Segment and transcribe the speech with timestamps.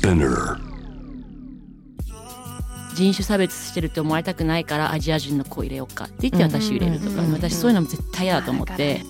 [0.00, 0.56] Spinner.
[2.94, 9.02] 人種差別してるって思われたくないからアジア人の子入れようかって言って私入れるとか、うん私そういうのも絶対嫌だと思って、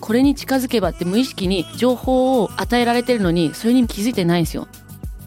[0.00, 4.68] これに近づけばって無意識に情報を与えられてるのにそれに気づいてないんですよ。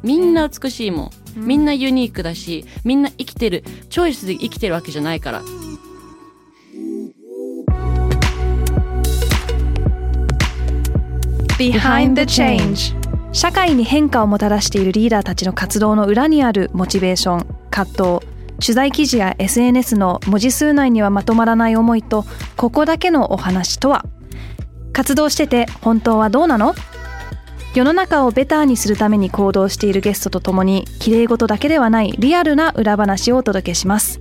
[0.03, 3.63] みんな美しいもん、みんなユニークだしみんな生きてる。
[3.89, 5.41] チョイスで生きてるわけじゃないから。
[11.57, 13.06] Behind the Change
[13.38, 18.27] 社会に変化をもたらしているリーダーたちの活動の裏にあるモチベーション葛藤
[18.60, 24.05] 取材記事や SNS の文字数内にはまとまらない思いとここだけのお話とは？
[24.91, 26.73] 活動してて本当はどうなの？
[27.76, 34.20] 世の中をベターにするために行動しているゲストとともに綺麗事だけではないリアルな裏話をお届けします。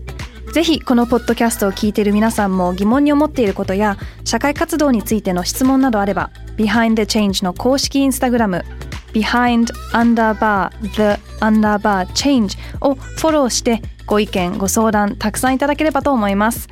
[0.53, 8.65] ぜひこのポッドキャストを聞いている皆さんも疑問に思っていることや社会活動についての質問などあれば Behind the Change の公式インスタグラム
[9.13, 16.69] Behind underbar the underbar change をフォローしてご意見ご相談たくさんいただければと思います。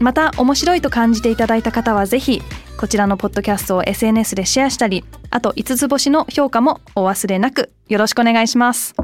[0.00, 2.42] また面白いと感じていただいた方はぜひ
[2.78, 8.94] こちらのポッドキャストを SNS でシェアしたりあと5つ星の評価もお忘れなくよろしくお願いします。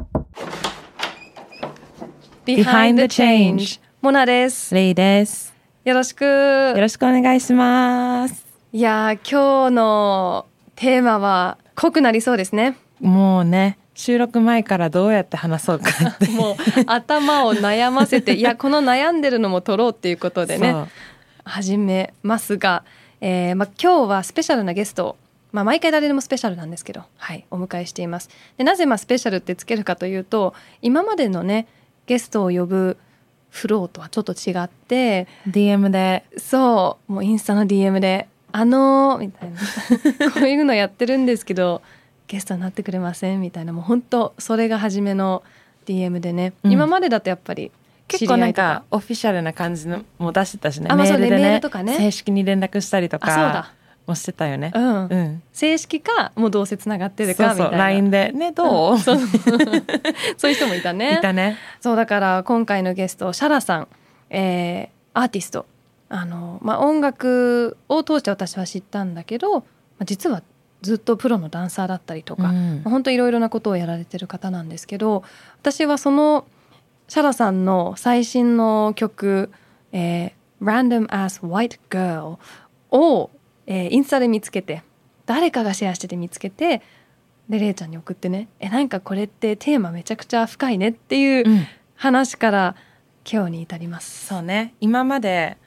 [2.45, 3.79] Behind the Change.
[4.01, 5.53] モナですレイです。
[5.85, 8.45] よろしくよろしくお願いします。
[8.73, 10.45] いやー今日の
[10.75, 12.77] テーマは濃くなりそうですね。
[12.99, 16.27] もうね、収録前からどうやって話そうかって。
[16.33, 16.55] もう
[16.87, 20.75] 頭を悩ませて いやこの悩んでるのも取ろうっていうことでね
[21.43, 22.83] 始めますが、
[23.19, 25.15] えーまあ、今日はスペシャルなゲストを、
[25.51, 28.29] まあ、毎回誰でもスペシャルなんですけど、はい、お迎えしています。
[28.57, 31.67] でなぜまあスペシャルってつけるかというと今までのね
[32.05, 32.97] ゲストを呼ぶ
[33.49, 36.23] フローとはちょっと違って DM で。
[36.37, 39.59] そうもうインスタの DM で「あのー」みたいな。
[40.31, 41.81] こういうのやってるんですけど
[42.27, 43.73] ゲストになってくれませんみたいな。
[43.73, 45.43] もう本当それが初めの
[45.85, 46.71] DM でね、うん。
[46.71, 47.71] 今までだとやっぱり
[48.07, 50.87] 結構なんかオフィシャルな感じのも出してたしね。
[50.89, 51.95] あまあそうねメールとかね。
[51.97, 53.69] 正式に連絡したりとか
[54.07, 54.71] もしてたよね。
[54.75, 55.05] うん。
[55.05, 55.41] うん。
[55.53, 57.77] 正式かもうどうせつながってるかみたいな。
[57.77, 58.99] LINE でねどう？
[58.99, 59.17] そう。
[60.37, 61.15] そういう人もいたね。
[61.19, 61.57] いたね。
[61.79, 63.87] そうだから今回のゲストシャラさん、
[64.29, 65.65] えーアーティスト
[66.11, 69.65] あの、まあ、音楽を通して私は知ったんだけど、ま
[69.99, 70.43] あ、実は
[70.81, 75.23] ずっとプロのダンサーだったりとか、うんまあ本当いろいろなことをやられてる方なんですけど
[75.61, 76.45] 私はその
[77.07, 79.51] シャラさんの最新の曲
[79.91, 82.37] 「えー Random as White Girl」
[82.91, 83.29] を、
[83.67, 84.83] えーインスタで見つけて
[85.25, 86.81] 誰かがシェアしてて見つけて
[87.47, 92.75] でレイちゃんに送ってね「えなんかこれってテーマめちゃくちゃ深いね」っていううん話から
[93.31, 94.25] 今日に至ります。
[94.25, 94.73] そうね。
[94.81, 95.57] 今まで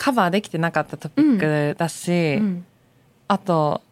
[0.00, 2.64] カバーできてなかったトピックだし、うん。
[3.28, 3.82] あと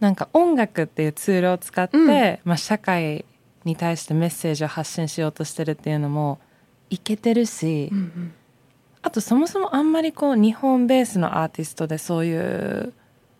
[0.00, 2.38] なんか音楽っていうツールを使って、うん。
[2.44, 3.26] まあ、社会
[3.64, 6.38] に対してメッセージを発信しようとしてるっていうのも
[6.88, 8.32] いけてるし、うんうん。
[9.02, 12.94] あとそもそもあんまりこう日本ベースのアーティストでそういう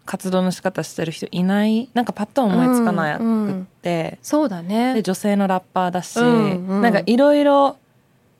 [0.04, 4.92] 活動の仕方してる人いないなんかパッと思いつかなくって、そうだね。
[4.92, 5.02] で。
[5.02, 6.82] 女性のラッパーだし、うんうん。
[6.82, 7.78] なんかいろいろ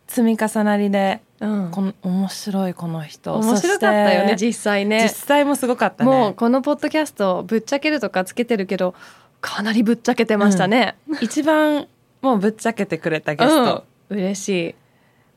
[0.08, 1.71] 積み重なりで、うん。
[1.71, 3.34] この面白いこの人。
[3.34, 5.03] 面白かったよね実際ね。
[5.05, 5.09] 実。
[5.27, 6.11] 際もすごかったね。
[6.11, 8.95] もうこのポッドキャストぶっちゃけるとかつけてるけど
[9.41, 10.97] かなりぶっちゃけてましたね。
[11.21, 11.87] 一番
[12.22, 14.19] もうぶっちゃけてくれたゲスト、うん。
[14.19, 14.75] 嬉しい。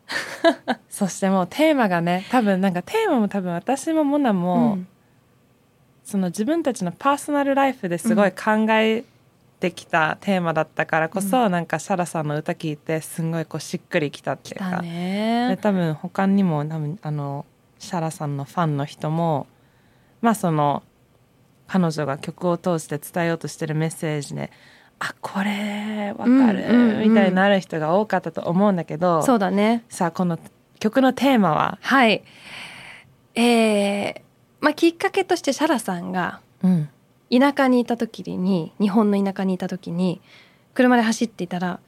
[0.89, 4.87] そしてもうテーマがね多分なんかテーマも多分私もモナも、うん。
[6.03, 9.03] その自分たちのパーソナルライフですごい考え
[9.59, 15.59] てきたテーマだったからこそ、なんかシャラさんの歌聞いてすんごいこうしっくりきたっていうだか、でね。
[15.61, 17.45] 多分他にも多分あの
[17.79, 19.47] シャラさんのファンの人も
[20.21, 20.83] まあその
[21.67, 24.51] 彼女が曲を通して伝えようとしてるメッセージで
[24.99, 29.83] あこれわかる、うんうんうんみたいになる人が多かったと思うんだけどそうだね。
[29.89, 30.39] さあこの
[30.79, 32.23] 曲のテーマは、はい。
[33.35, 34.21] えー
[34.59, 36.89] まあきっかけとしてシャラさんがうん
[37.31, 40.21] 田舎にいた時に日本の田舎にいた時に
[40.73, 41.79] 車で走っていたら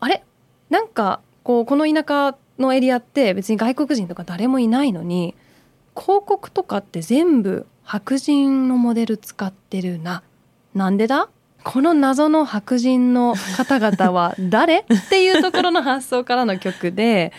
[0.00, 0.22] あれ？
[0.68, 5.34] なんかこうこの田舎のエリアって別に外国人とか誰もいないのに
[5.96, 10.22] 広告とかって全部白人のモデル使ってるな。
[10.74, 11.28] なんでだ？
[11.64, 14.78] この謎の白人の方々は誰？
[14.86, 17.32] っていうところの発想からの曲で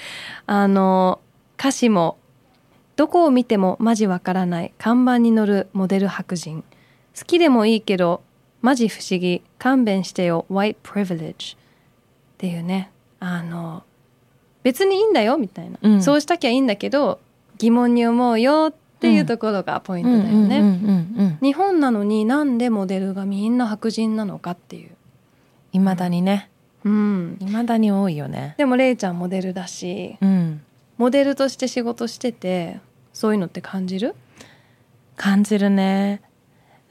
[0.45, 1.19] あの
[1.57, 2.17] 歌詞も
[2.97, 6.63] どこを見てもマジわからない看板に載るモデル白人
[7.17, 8.21] 好きでもいいけど
[8.61, 11.59] マジ不思議勘弁してよ white privilege っ
[12.37, 12.91] ていうね。
[13.19, 13.83] あの
[14.63, 16.03] 別にいいんだよみたいな、うん。
[16.03, 17.19] そうしたきゃいいんだけど
[17.57, 24.91] 疑問に思うよっていうところがポイントだよね、日本なのになんでモデルがみんな白人なのかっていう。
[25.73, 26.49] いまだにね。
[26.83, 27.37] うん。
[27.39, 28.55] いまだに多いよね。
[28.57, 30.61] でもれいちゃんモデルだしうん。
[30.97, 32.79] モデルとして仕事してて
[33.13, 34.15] そういうのって感じる？
[35.15, 36.21] 感じるね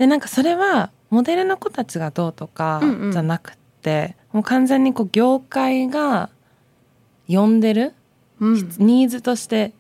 [0.01, 3.13] でなんかそれはモデルの子たちがどうとかうんうん。
[3.13, 6.31] じゃなくって、もう完全にこう業界が
[7.29, 7.93] 呼んでる
[8.41, 8.55] うん。
[8.79, 9.75] ニーズとして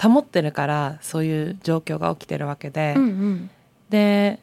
[0.00, 3.50] 保ってるからそういう状況が起きてるわけで、うんうん。
[3.90, 4.38] で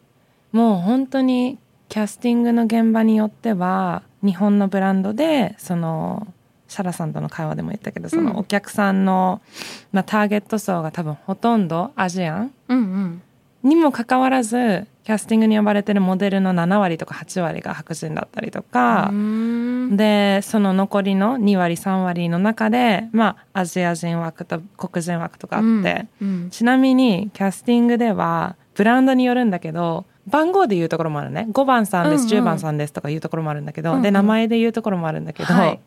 [0.51, 1.57] もう本当に
[1.87, 6.27] キャスティングの現場によっては日本のブランドでその
[6.67, 8.25] シャラさんとの会話でも言ったけどそうん。
[8.25, 9.39] のお客さんの、
[9.93, 13.21] まあ、ターゲット層が多分ほとんどアジアンうんうん。
[13.63, 19.09] にもかかわらずキャスティングに呼ばれてるモデルの7割とか8割が白人だったりとか
[19.89, 31.47] でその残りの2割3割の中でまあアジア人枠と黒人枠とかあって、うんちなみにキャスティングではブランドによるんだけど番号で言うところもあるね。
[31.53, 34.01] 5番さんです、うんうん10番さんですとか言うところもあるんだけど、うんうん。
[34.01, 35.79] で名前で言うところもあるんだけど、はい。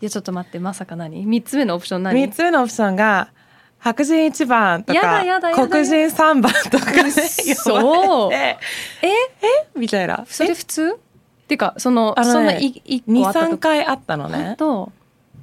[0.00, 1.26] いやちょっと待ってまさか何？
[1.26, 3.32] 三つ目のオプション何？3つ目のオプションが
[3.80, 8.58] 白人1番とやか黒人3番とかねそうえ？
[9.02, 9.78] え？
[9.78, 10.24] みたいな。
[10.28, 10.92] それ普通？
[10.92, 10.96] っ
[11.48, 14.92] ていうかそのあのねそんない一個あった23と回あったの本ね当？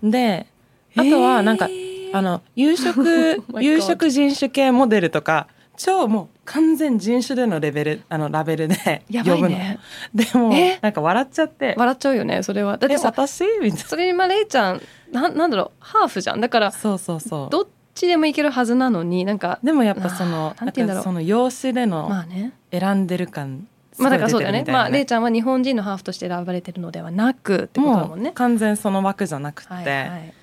[0.03, 0.47] で
[0.95, 1.97] あとはなんか、えー。
[2.13, 3.01] あの有色
[3.49, 9.79] Oh my God 有色人種系モデルとか超もう完全人種でのレベルあのラベルでや呼ぶの、ね
[10.13, 10.79] でもえ？
[10.81, 11.75] なんか笑っちゃって。
[11.77, 12.77] 笑っちゃうよねそれは。
[12.77, 13.43] だってえさ私？
[13.61, 14.81] みたいそれにまあれいちゃん
[15.11, 16.41] なんなんだろうハーフじゃん。
[16.41, 17.49] だからなそうそうそう。
[17.49, 21.03] どっちでもいけるはずなのになんかでもやっぱそのなんて言うんだろう。
[21.03, 22.53] かその養子でまのあね。
[22.71, 24.63] 選んでる感すまあだからそうだよね。
[24.67, 28.31] まあれいちゃんは日本人のハーフとして選ばれてるのではなくってことだもんね。
[28.33, 30.33] 完全その枠じゃなくて、はいはい。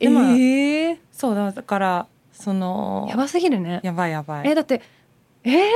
[0.00, 3.80] ええそうだだからそのやばすぎるね。
[3.82, 4.48] やばいやばい。
[4.48, 4.82] えだって
[5.48, 5.70] え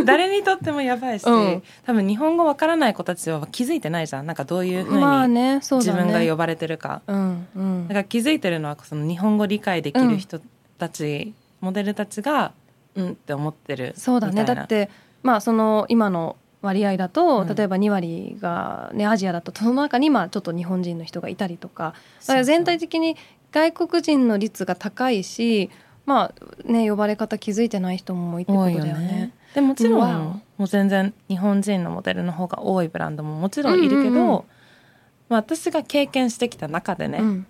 [0.00, 1.62] ー、誰にとってもやばいし、うん。
[1.86, 4.26] 多分日本語わからない子たちは気づいてないじゃん。
[4.26, 7.88] なんかどういうふうにまあねそう自分が呼ばれてるか、うんうん。
[7.88, 10.40] だから気づいてるのはその日本語理解できる人
[10.76, 12.52] たち、モデルたちが
[12.94, 13.10] うん。
[13.12, 14.44] って思ってるそうだね。
[14.44, 14.90] だって
[15.22, 17.54] まあその今の割合だと、うん。
[17.54, 21.94] 例えば2割が、ね、アジアだとその中にまあちょっと日本人の人がいたりとか。
[22.26, 23.16] だから全体的に
[23.52, 25.70] 外国人の率が高いし
[26.06, 29.06] まあね呼ばれ方気づいてない人もいてこと多いよだよね。
[29.06, 30.18] ねでもちろん、わ
[30.58, 34.14] もう全然日本人のモデルの方が多いブランドももちろんいるけど、うん。
[34.14, 34.42] うんうん
[35.30, 37.46] まあ、私が経験してきた中でね、うん。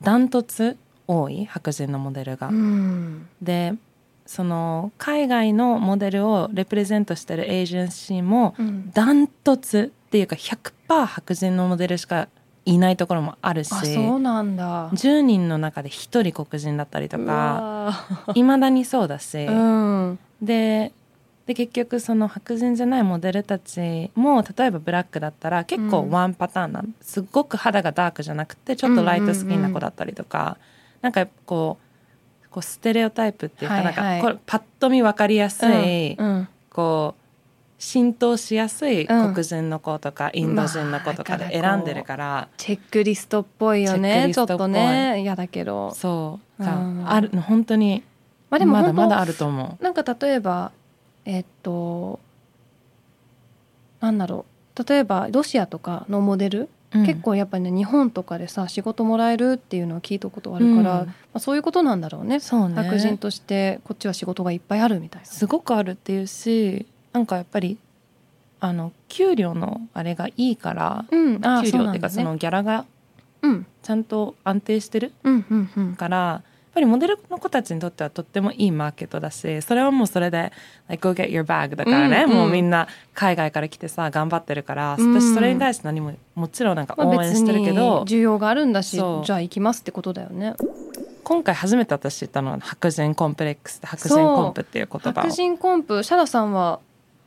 [0.00, 2.48] ダントツ多い白人のモデルが。
[2.48, 3.28] うん。
[3.40, 3.74] で
[4.26, 8.90] その海外のモデルをレプレゼントしてるエージェンシーもうん。
[8.92, 12.28] ダントツっていうか100%白人のモデルしか
[12.68, 14.90] いないところもあるしあそうなんだ。
[14.90, 17.94] 10人の中で1人黒人だったりとうかわ
[18.34, 20.18] いまだにそうだし、うん。
[20.42, 20.92] で
[21.46, 26.10] で結局その白人じゃないモデルたちも例えばブラックだったら結構うん。
[26.10, 30.58] ワンパターンなの、すっごく肌がダークじゃなくてちょっとライトスキンな子だったりとか、
[31.00, 31.78] なんかこ
[32.44, 33.94] うこうステレオタイプっていうか、はいはい。
[33.94, 36.48] なんかこれパッと見分かりやすい、うんうん。
[36.70, 37.22] こう
[37.78, 39.32] 浸透しやすいうん。
[39.32, 45.20] 黒人の子とか、インド人の子とかで選んでるから、チェックリストっぽいよねちょっとね。
[45.22, 45.94] 嫌だけど。
[45.94, 46.62] そう。
[46.62, 47.08] がうん。
[47.08, 48.02] ある本当に
[48.50, 50.72] まあでもまだまだあると思なんか例えば
[51.24, 52.18] えっと
[54.00, 54.44] なんだろ
[54.76, 54.84] う。
[54.88, 57.06] 例えばロシアとかのモデル、う、うん。
[57.06, 61.06] 結構やっぱりね日本とかでさ仕事もらえるっていうのは聞いたことあるから、うん。
[61.06, 62.40] まあ、そういうことなんだろうね。
[62.40, 62.74] そうね。
[62.74, 65.26] 白人としてこっちは仕事がいっぱいあるみたいな。
[65.26, 66.86] すごくあるっていうし
[67.18, 67.78] なんかやっぱり
[68.60, 72.86] あの給料のあれがいいからうん、あ給料っていうかそのギャラが
[73.42, 73.66] うん。
[73.82, 75.12] ちゃんと安定してる
[75.96, 76.42] からやっ
[76.74, 80.52] ぱりモデルの子たちにとってはとってもいいマーケットだしそれはもうそれで
[80.86, 82.36] 「like, go get your bag」だからね、うんうん。
[82.38, 85.14] もうみんな海外から来てさ頑張ってるから、うん。
[85.14, 90.54] 私それに対して何ももちろんなんかまあ、応援してるけど、別に需要があるんだしじゃあ行きますってことだよね。
[91.24, 95.12] 今回初めて私知ったのは白人コンプレックス白人コンプっていう言葉を。
[95.24, 96.80] 白人コンプシャラさんは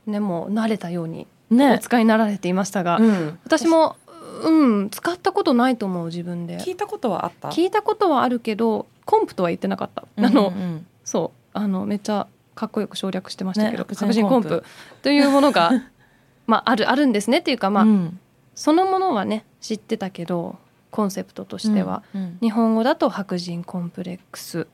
[0.06, 3.98] ねもう慣れたようにおね、使いになられていましたが、うん、私も
[4.44, 4.50] う
[4.84, 6.58] ん使ったことないと思う自分で。
[6.60, 7.50] 聞いたことはあった？
[7.50, 10.56] 聞いたことはあるけどコンプとは言ってなかった、うんあのうん。
[10.56, 14.48] うんそうあのめっちゃかっこよく省略してましたけど、ね白白人コンプ。
[14.48, 14.66] 人コンプ。
[15.02, 15.72] というものが
[16.48, 18.20] まああるあるんですねっていうかまあ、うん。
[18.56, 20.56] そのものはね知ってたけど
[20.92, 22.38] コンセプトとしては、うんうん。
[22.42, 24.68] 日本語だと白人コンプレックス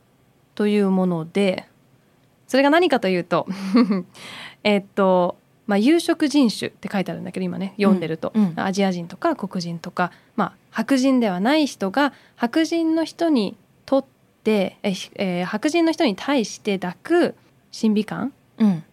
[0.56, 1.66] というもので
[2.48, 3.48] それが何かというと
[4.64, 8.44] えっとまあ有色人種って書いてあるんだけど今ね読んでると、うん。
[8.50, 14.06] うんアジア人とか黒人とか、まあ、白人ではない人が白人の人にとっ
[14.44, 17.36] てえ、ひえー白人の人に対して抱く
[17.72, 18.84] 審美眼うん。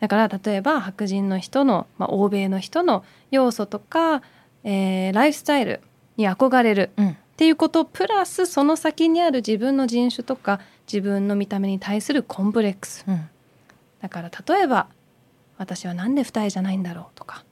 [0.00, 4.22] だから例えば白人の人の、まあ、欧米の人の要素とか、
[4.64, 5.80] えーライフスタイル
[6.16, 7.08] に憧れるうん。
[7.10, 10.58] っていうことプラスその先にある自分の人種とか
[10.92, 13.04] 自分の見た目に対するコンプレックス。
[13.06, 13.28] うん。
[14.02, 14.88] だから例えば
[15.58, 17.44] 私はなんで二重じゃないんだろうとか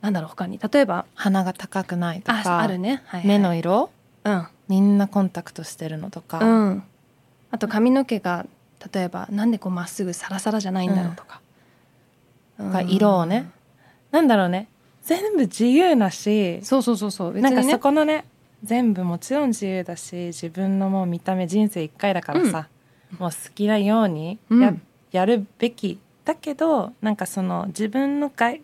[0.00, 0.58] なんだろう他に。
[0.58, 3.28] 例えば鼻が高くないとあかあるね、はいはい。
[3.28, 3.90] 目の色
[4.24, 4.46] うん。
[4.68, 6.82] みんなコンタクトしてるのとか、うん、
[7.50, 8.46] あと髪の毛が
[8.92, 11.40] 例えばなんでこうまっすぐサラサラじゃないんだろうとか、
[12.58, 12.70] うん。
[12.70, 13.50] が色をね。
[14.10, 14.68] なんだろうね。
[15.02, 17.32] 全部自由だしそうそうそうそう。
[17.32, 18.24] 別なんかそこのね
[18.62, 22.68] 全部もちろん自由だし自分のもう見た目人生一回だからさ、
[23.18, 24.82] もう好きなようにや,、うん。
[25.10, 25.98] やるべき
[26.30, 28.62] だけどなんかその自分の外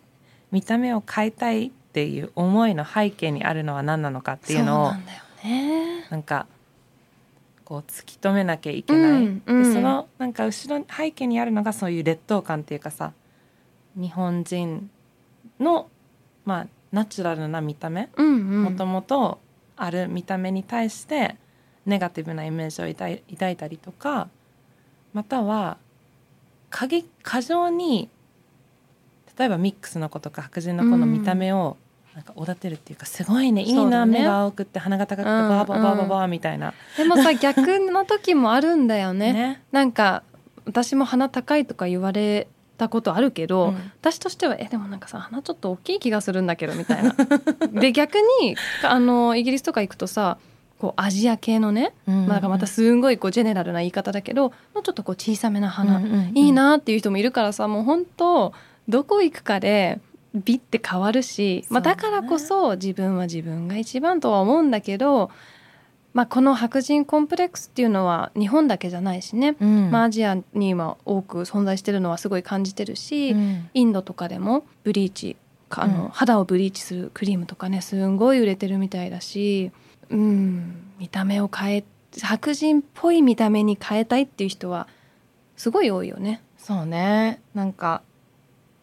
[0.51, 6.07] 見た目を変えたいっていう思いの背景にあるのは何なのかっていうのをそうなんだよね。
[6.09, 6.47] なんか
[7.65, 9.63] こう突き止めなきゃいけない、うんうん。
[9.63, 13.11] でそのなんか後ろに背景にあるのがそういう劣等感っていうかさ
[13.97, 14.89] 日本人
[15.59, 15.89] の
[16.45, 19.39] まあナチュラルな見た目もともと
[19.75, 21.35] ある見た目に対して
[21.85, 24.29] ネガティブなイメージを抱いたりとか
[25.11, 25.77] または
[26.69, 28.09] 過激過剰に
[29.37, 31.77] 例えばミックスの子とか白人の子の見た目を
[32.17, 39.33] なんかおだてるっていうかすごいねいいな、ね目が青くって鼻が高くてうんバーバーバーバーバーみたいな、でもさ 逆の時もあるんだよね。
[39.33, 39.61] ね。
[39.71, 40.23] なんか
[40.65, 42.47] 私も鼻高いとか言われ
[42.79, 43.91] たことあるけど、うん。
[44.01, 47.15] 私としてはえでもなんかさ鼻ちょっと大きい気がするんだけどみたいな。
[47.71, 50.39] で逆にあのイギリスとか行くとさ
[50.79, 56.37] こうアジア系のね、うんまあなんかまたすんごいこうジェネラルな言い方だけどもうちょっとこう小さめな鼻、うんうんうん。
[56.37, 58.53] いいなっていう人もいるからさもう本当
[58.87, 59.99] どこ行くかで
[60.33, 65.31] 美って変わるし、まあ、だからこそ自分は自分が一番とは思うんだけど、
[66.13, 69.89] まあ、この白人コンプレックスっていうのは日本だけじゃないしね、うん。
[69.89, 73.69] まあ、アジアに今多く存在してるのはすごい感じてるし、うん。
[73.73, 75.37] インドとかでもブリーチ
[75.69, 76.09] かあの、うん。
[76.09, 79.71] 肌をブリーチするクリームとかねすんごい売れてるみたいだし、
[80.09, 81.83] うん、見た目を変え
[82.17, 84.87] 白人っぽい見た目に変えたいっていう人は
[85.55, 86.41] すごい多いよね。
[86.57, 88.01] そうねなんか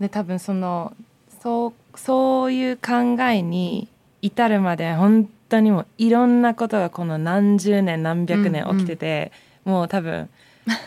[0.00, 0.94] で多分その
[1.42, 3.88] そうそういう考えに
[4.22, 9.32] 至るまで本当にもういろんなことがこの何十年何百年起きてて、
[9.64, 10.30] もう多分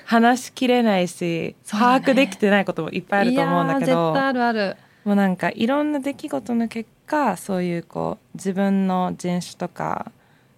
[0.06, 4.78] 話しきれないし、 ね把握できてないこともいっぱいあると思うんだけいやーど絶対あるある。
[5.06, 10.12] もうなんかいろんな出来事の結果そういうこう自分の人種とか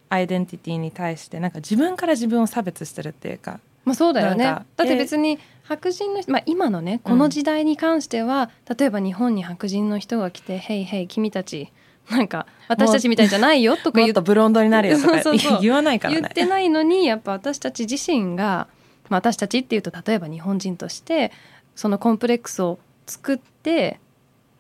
[0.10, 4.44] アイデンティティに対してなんか自分から自分を差別してるっていうかまあそうだよね。
[4.44, 11.72] だって別に白人の人、まあ、今のねこの時代に関しては、例えば日本に白人の人が来て「ヘイヘイ君たち
[12.10, 16.22] なんか私たちみたいじゃないよ」とかも言っブロンドになるよとかそうそうそう 言わないからね。
[16.22, 18.68] 言ってないのにやっぱ私たち自身が、
[19.10, 21.32] まあ、私たちっていうと例えば日本人として
[21.76, 24.00] そのコンプレックスを作って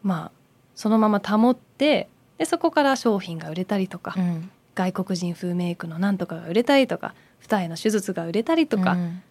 [0.01, 0.31] まあ
[0.75, 4.49] そのまま保ってでそこから商品が売れたりとか、うん
[4.79, 9.21] 外国人風メイクのなんとかが売れたりとか二重の手術が売れたりとか、うん。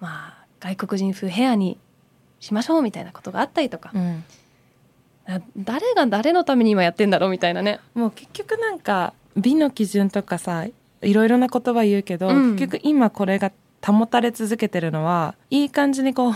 [0.00, 1.78] まあ外国人風ヘアに
[2.40, 4.22] しましょうみたいなことがあったりとか、うん。
[5.26, 7.80] あ誰が誰のために今やってんだろうみたいなね。
[7.94, 12.52] もう結局なんか美の基準とかさいろいろな言葉言うけど、うん。
[12.56, 13.50] 結局今これが
[13.82, 16.34] 保たれ続けてるのはいい感じにこう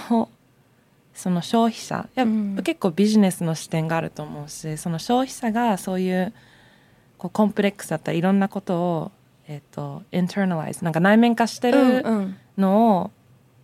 [1.13, 2.25] その消費者や
[2.63, 6.33] 結構ビジネスの視点があると思うしその消費者がそういう
[7.23, 9.13] こうコンプレックスだったりいろんなことを、
[9.47, 12.37] えっと internalize なんか内面化してるうんうん。
[12.59, 13.11] のを、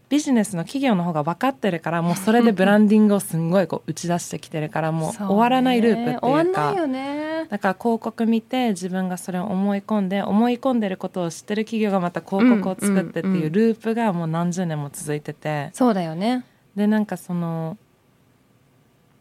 [0.09, 6.27] ビジネスの企業の方が分かってるからもうそれで ブランディングをすんごいこう打ち出してきてるからもう終わらないループっていうか。
[6.29, 7.47] 終わんないよね。
[7.51, 15.71] だから広告見て自分がそれを思い込んで思い込んでることを知ってる企業がまた広告を作ってっていうループがもう何十年も続いてて。
[15.73, 16.45] そうだよね。
[16.77, 17.77] でなんかその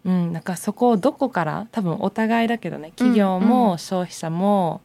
[0.06, 3.44] うんなんかそこをどこから多分お互いだけどね企業うん。
[3.44, 4.82] うも消費者も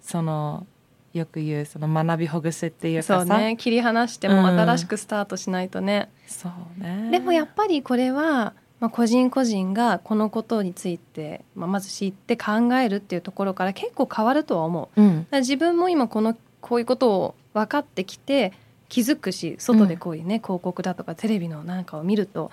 [0.00, 0.66] その
[1.12, 3.26] よく言うその学びほぐしっていうかさ。
[3.26, 6.10] そうね切り離しても新しくスタートしないとね。
[6.26, 6.48] そ
[6.78, 7.10] うね。
[7.10, 15.00] でもやっぱりこれは、まあ、個人個人がこのことについて、まあ、まず知って考えるっていうところから結構変わるとは思う。
[15.00, 15.26] うん。
[15.32, 18.52] 自分も今このこういうことを分かってきて
[18.88, 22.50] 気づくし外でこういうね、広告だとかテレビのなんかを見ると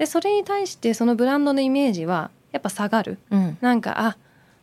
[0.00, 3.18] でそれに対してそのブランドのイメージはやっぱ下がる。
[3.30, 3.58] うん。
[3.60, 4.16] なんかあ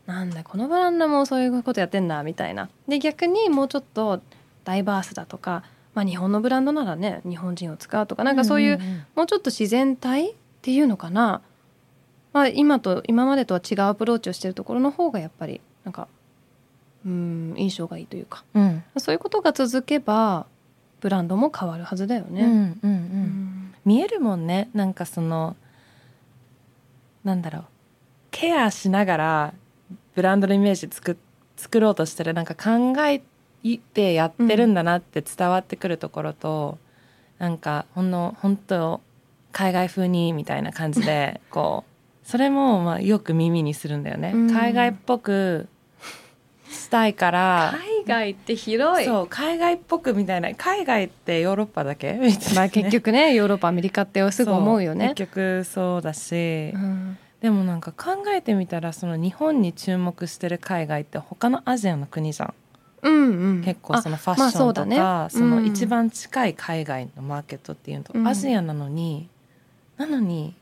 [0.07, 2.69] なんだこのブランドもそういうことやってんだみたいな。
[2.87, 4.19] で逆にもうちょっと
[4.63, 5.61] ダイバースだとか、
[5.93, 8.79] まあ、日本のブランドならね日本人を使うとかなんかそういう、
[9.15, 11.43] もうちょっと自然体っていうのかな、
[12.33, 16.07] まあ、今と今までとは違うアプローチをしてるところの方がやっぱりなんか
[17.05, 18.43] うん印象がいいというか。
[18.55, 19.01] うんうん。
[19.01, 20.47] そういうことが続けば
[20.99, 22.41] ブランドも変わるはずだよね。
[22.41, 22.89] うんうんうん。
[22.89, 24.69] うん見えるもんね。
[24.73, 25.55] なんかその
[27.23, 27.63] なんだろう。
[28.31, 29.53] ケアしながら
[30.13, 31.17] ブランドのイメージ作
[31.55, 32.33] 作ろうとしてる。
[32.33, 33.21] なんか考え
[33.93, 36.77] てやってるんだなって伝わってくるところと、
[37.39, 38.99] なんかほんの本当
[39.53, 44.51] 海外風にみたいな感じで こうそれもまあよく耳にするんだよね、うん。
[44.51, 45.69] 海外っぽく
[46.69, 49.05] したいから海外って広い。
[49.05, 50.53] そう海外っぽくみたいな。
[50.55, 52.13] 海外ってヨーロッパだけ？
[52.19, 55.07] みたいな、まあ結局ねヨーロッパアメリカってすぐ思うよね。
[55.07, 57.17] そう結局そうだし、うん。
[57.41, 62.53] でもなんか考えてみたらその日本に注目してる海外って他のアジアの国じゃん。
[63.03, 63.61] うんうん。
[63.63, 64.97] 結構そのファッシまあョンとそうだね。
[64.97, 68.27] かそのうん一番近い海外のマーケットっていうとうん。
[68.27, 69.29] アジアなのに
[69.97, 70.55] なのに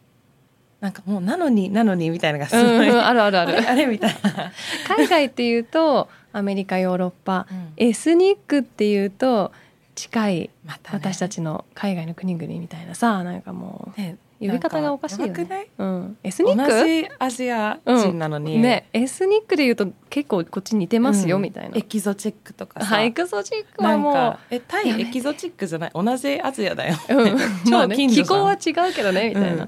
[0.82, 4.52] なんかもうなのになのにみたいなのがすうごいんうんあるあるあ あるれあれみたいな、
[4.96, 9.52] 海外っていうとアメリカヨーロッパエスニックっていうと
[9.96, 11.00] 近いまたね。
[11.02, 15.68] 私たちの海外の国々みたいなさなんかもうね呼び方がおかしいよね。
[15.78, 16.70] うん、エスニック？
[16.70, 21.44] 同じアジア人なのに、ねエスニックで言うと結構こっち似てますよ、うん。
[21.44, 21.78] みたいな。
[21.78, 22.86] エキゾチックとかさ。
[22.88, 25.92] エキゾチックはもかえタイエキゾチックじゃない？
[25.94, 27.38] 同じアジアだよ、う、 うん、
[27.70, 28.26] 超近所じゃん。
[28.26, 29.64] 気候は違うけどねみたいな、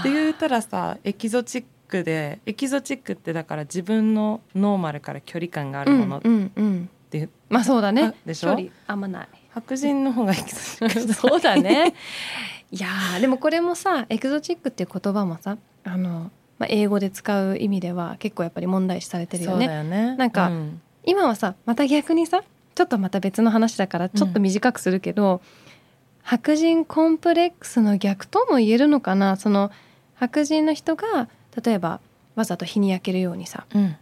[0.00, 1.64] って言ったらさエキゾチッ
[1.98, 6.90] クでエキゾチックってだから自分のノーマルから距離感があるものっうんうんうん。
[7.10, 8.02] ていう、まあそうだね。
[8.04, 8.50] あでしょ？
[8.50, 9.28] 距離あんまない。
[9.54, 11.12] 白人の方がエキゾチック。
[11.14, 11.94] そうだね。
[12.70, 20.16] いやーでもこれもさエクゾチックっていう言葉もさあの、まあ、英語で使う意味では結構やっぱり問題視されてるよそうねだよね。
[20.16, 20.80] なんかうん。
[21.04, 22.42] 今はさまた逆にさ
[22.74, 25.42] ちょっとまた別の話だからちょっと短くするけど、
[26.22, 29.36] 白人コンプレックスの逆とも言えるのかな？
[29.36, 29.70] その
[30.14, 31.28] 白人の人が
[31.64, 32.00] 例えば
[32.34, 33.96] わざと日に焼けるようにさうん。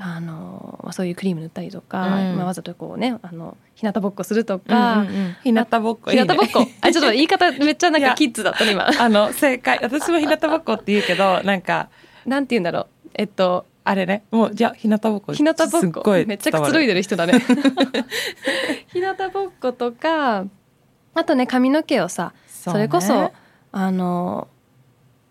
[0.00, 5.36] あのまあそういうクリーム塗ったりとか、うんまあ、わざとこうねあの日向ぼっこするとか、うんうんうん。
[5.42, 6.22] 日向ぼっこいいね。
[6.22, 6.70] 日向ぼっこ。
[6.80, 8.88] あちょっと言い方めっちゃなんかキッズだったね今。
[8.88, 9.80] あの正解。
[9.82, 11.88] 私も日向ぼっこって言うけどなんか
[12.24, 13.10] なんて言うんだろう。
[13.14, 14.22] えっとあれね。
[14.30, 15.32] もうじゃあ日向ぼっこ。
[15.32, 17.32] 日向ぼっこすっごいめっちゃくつろいででる人だね。
[18.92, 20.44] 日向ぼっことか
[21.14, 23.32] あとね髪の毛をさそれこそ
[23.72, 24.46] あの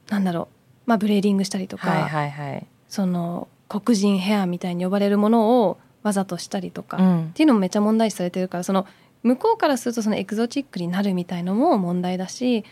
[0.09, 0.56] なんだろう
[0.87, 7.31] まあ braiding したりとか、はいはいはい、その黒人ヘアみたいに呼ばれるものをわざとしたりとか、っうん。
[7.35, 8.87] ていうのもめっちゃ問題視されてるからその
[9.23, 12.63] 向こうからするとそのエキゾチックになるみたいのも問題だし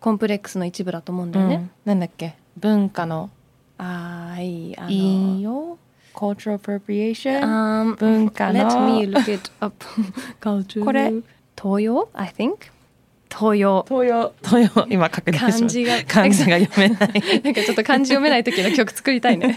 [0.00, 1.54] コンプレックスの一部だと思うんだよね。
[1.56, 1.70] うん。
[1.84, 2.34] なんだっけ？
[2.56, 3.30] 文化の。
[3.76, 5.78] あーいいあの引用
[6.14, 8.60] ？cultural appropriation Um, 文化の。
[8.60, 9.74] Let me look it up.
[10.40, 10.82] Culture.
[10.84, 11.12] これ？
[11.60, 12.56] 盗用？I think
[13.30, 13.84] 東洋。
[13.88, 14.32] 東洋。
[14.42, 14.86] 東洋。
[14.90, 16.02] 今確認漢字が。
[16.04, 17.22] 漢字が読めない。
[17.42, 19.56] なんかちょっと漢字読めない時の曲作りたいね。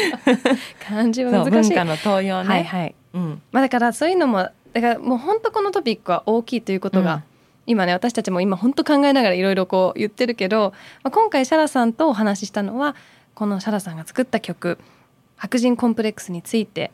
[0.86, 1.70] 漢字は難しい。
[1.70, 2.48] 文化の東洋ね。
[2.48, 2.94] はいはい。
[3.14, 3.42] うん。
[3.52, 7.22] まあだからそういうのもだからもう本当このトピックは大きいということが、うん。
[7.66, 12.94] 今ね私たちも今本当考えながらいろいろこう言ってるけど、まあ、今回シャラさんとお話ししたのは
[13.34, 14.78] このシャラさんが作った曲
[15.36, 16.90] 「白人コンプレックス」について。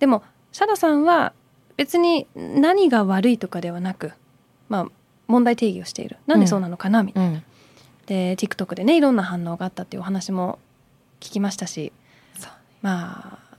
[0.00, 0.22] でも
[0.52, 1.32] シャラさんは
[1.76, 4.12] 別に何が悪いとかではなく、
[4.68, 4.86] まあ、
[5.26, 6.18] 問題定義をしている。
[6.26, 7.02] なんでそうなのかな？
[7.02, 7.34] みたいな。
[7.34, 7.42] うん。
[8.06, 10.58] で TikTok でねいろんな反応があったっていうお話も
[11.20, 11.92] 聞きましたし。
[12.82, 13.56] まあ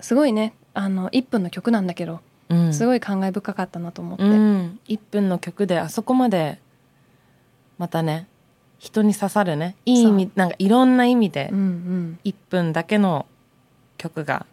[0.00, 0.54] すごいね。
[0.74, 2.74] あの1分の曲なんだけどうん。
[2.74, 6.60] すごい感慨深かったなと思って、うん、1分の曲であそこまで
[7.78, 8.28] またね
[8.78, 9.76] 人に刺さるね。
[9.86, 12.18] いい意味なんかいろんな意味でうんうん。
[12.24, 13.24] 1分だけの
[13.96, 14.46] 曲があ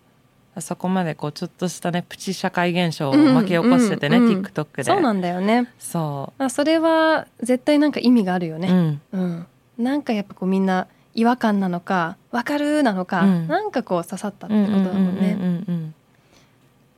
[0.59, 4.45] そこまでこうちょっとしたねプチ社会現象を巻き起こしててね、うんうんうん。
[4.45, 4.83] TikTok で。
[4.83, 5.71] そうなんだよね。
[5.79, 9.47] そまあそれは絶対なんか意味があるよう、うね、ん、うん。
[9.77, 13.47] なんかやっぱこうみんな違和感なのかわかるなのか、うん。
[13.47, 15.37] なんかこう刺さったってうんことだもんね。
[15.39, 15.95] うんうんうん。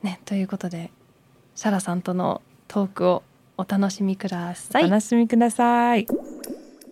[0.02, 0.90] ねということで
[1.54, 3.22] シャラさんとのトークを
[3.56, 4.84] お楽しみください。
[4.84, 6.06] お楽しみください。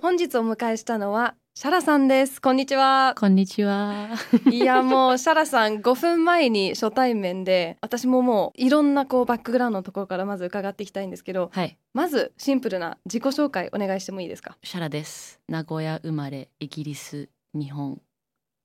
[0.01, 2.43] 本日お迎えしたのはシャラさんです。
[2.43, 3.15] こんにちは。
[3.17, 4.09] こんにちは。
[4.51, 14.59] いやもうシャラさん5分前に初対面で私ももういろんなこうバックグラウンドのところからまず伺っていきたいんですけどはい、まずシンプルな自己紹介お願いしてもいいですか？
[14.65, 15.39] シャラです。
[15.49, 18.01] 名古屋生まれ、イギリス、日本、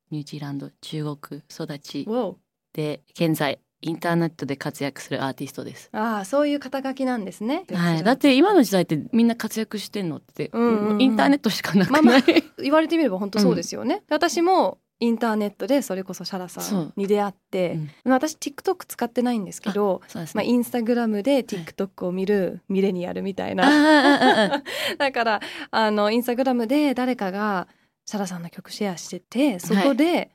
[0.10, 2.34] ニュージーランド、中国育ちわ
[2.74, 5.90] で、現在インターネットで活躍するアーティストです。
[5.94, 7.66] ああそういう肩書きなんですね。
[7.74, 11.02] はい、だって今の時代ってみんな活躍してんのって、うんうんうん。
[11.02, 14.04] インターネットしかなくない、まあまあ言われてみれば本当そうですよね。
[14.10, 17.90] 私もインターネットでそれこそシャラさんに出会って、うん。
[18.04, 20.02] まあ私 TikTok 使ってないんですけど、
[20.34, 20.44] まあ。
[20.44, 24.62] インスタグラムで TikTok を見るミレニアルみたいな、
[24.98, 27.70] だからあのインスタグラムで誰かが
[28.10, 30.32] シャラさんの曲シェアしててそこで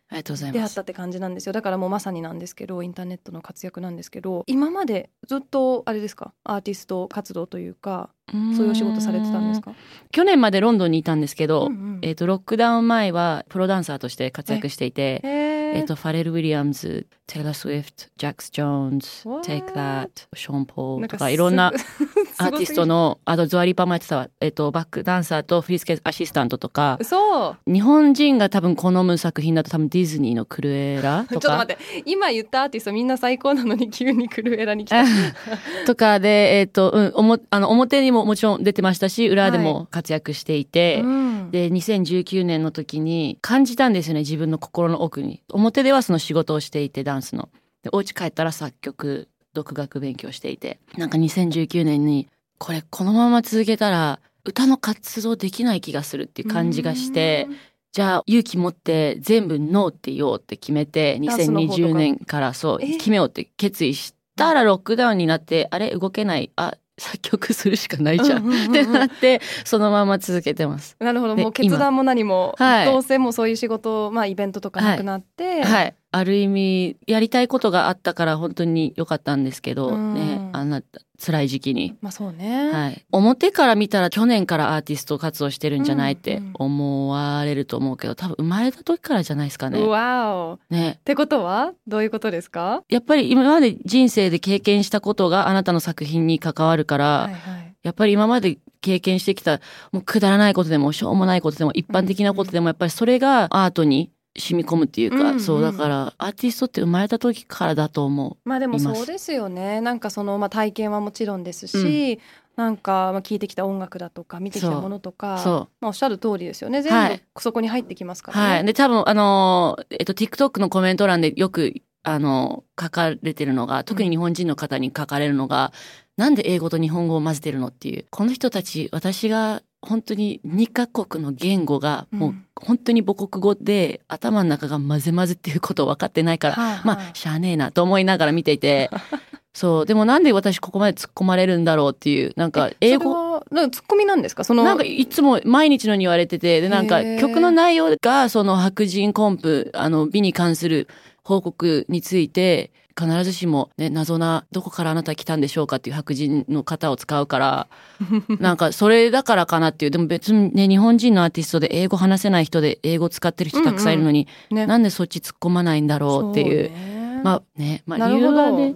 [0.53, 0.81] 出会った。
[0.83, 1.53] って感じなんですよ。
[1.53, 6.33] だからもうまさになんですけどインターネットの活躍なんですけど今までずっとあれですか？
[6.45, 9.73] アーティスト活動というかそういうお仕事されてたんですか？
[10.13, 11.99] 去年までロンドンにいたんですけど、うんうん。
[12.03, 15.55] えっ、とロックダウン前はプロダンサーとして活躍していて、へー。
[15.79, 21.85] えっと、ファレル・ウィリアムズ、テイラー・スウィフト、ジャックス・ジョーンズ、What？Take That、ショーン・ポールとかかいろんなす
[22.39, 27.73] アーティストの、あとデュア・リパもやってたわ、えっと、バックダンサーと振付アシスタントとか、そう。
[27.73, 35.05] 日本人が多分好む作品だと多分ディズニーのクルエラちょとかっと待って今言ったアーティストみんな最高なのに急にクルエラに来た。
[35.87, 41.51] とかで、えっ、と、うん、おも、あの、表にももちろん出てましたし、裏でも活躍していて、うん。
[41.51, 45.43] で、2019年の時に感じたんですよね、自分の心の奥に。
[45.53, 47.49] 表ではその仕事をしていて、ダンスの。
[47.83, 50.79] で、お家帰ったら作曲、独学勉強していて。
[50.99, 57.49] なんか2019年に、これこのまま続けたら、歌の活動できない気がするっていう感じがして、
[57.93, 62.97] じゃあ勇気持って全部ノーって言おうって決めてダンスの方とか2020年からそうえ？
[62.97, 68.69] 決めようって決意したらロックダウンになってあれ動けないあ作曲するしかないじゃん。
[68.69, 70.97] ってなってそのまま続けてます。
[70.99, 71.37] なるほど。
[71.37, 72.87] でもう決断も何も、はい。
[72.87, 75.95] どうせもうそういう仕事まあイベントとかなくなって、はい。
[76.15, 80.15] ある意味やりたいことがあったから本当に良かったんですけどうん。
[80.15, 80.83] ねあんな
[81.25, 81.97] 辛い時期に。
[82.01, 89.79] まあそうね、はい、表から見たら去年からアーティスト活動してるんじゃないって思われると思うけど多分生まれた時からじゃないですかね。
[89.79, 90.55] うわお。
[90.55, 92.83] っねてことはどういうことですか？
[92.89, 97.75] やっぱり今まで人生で経験したことがあなたの作品に関わるから、はいはい。
[97.83, 99.61] やっぱり今まで経験してきた
[99.93, 112.19] もうくだらないことでもしょうもないことでも一般的なことでもやっぱりそれがアートに染み込むっていうか、うんうんそうだからアーティストって生まれた時からだと思まあでもそうですよねなんかその、まあ、体験はもちろんですし、
[112.57, 115.13] なんかまあ聞いてきた音楽だとか見てきたものとう。
[115.13, 118.25] かそまあ、おっしゃる通りですよね全はい部そこに入ってきますう。
[118.25, 118.55] からね。
[118.55, 118.65] はい。
[118.65, 125.73] で、多分、あの、えっと、TikTok のコメント欄でよく、あの、書かれてるのが、特に日本人の方に書かれるのが、
[126.17, 128.07] なんで英語と日本語を混ぜてるのっていう。
[128.11, 136.81] この人たち、私が本当に2カ国の言語が、もううん本当に母国語で、頭の中が混ぜ混ぜっていうことを分かってないから、はいはい。
[136.87, 138.89] まあ、しゃあねえなと思いながら見ていて、
[139.53, 144.45] そう、でもなんで私ここまで突っ込まれるんだろうっていう、なんか、英語、なんかツッコミなんですか？
[144.45, 150.89] そのなんかいつも毎日のように言われてて、で、なんか曲の内容がその白人コンプ、あの美に関する
[151.23, 157.67] 報告について、必ずしもね、謎な、どこからあなた来たんでしょうかっていう白人の方を使うから、
[158.39, 166.94] なんかそれだからかなっていう、でも別にね、日本人のアーティストで英語話せない人で英語使ってる人たくさんいるのに、ねなんでそっち突っ込まないんだろうっていう。
[167.25, 168.37] まあね、まあなるほど。
[168.37, 168.75] はね、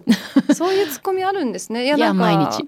[0.55, 1.85] そういうツッコミあるんですね。
[1.85, 2.67] いやなんか毎日。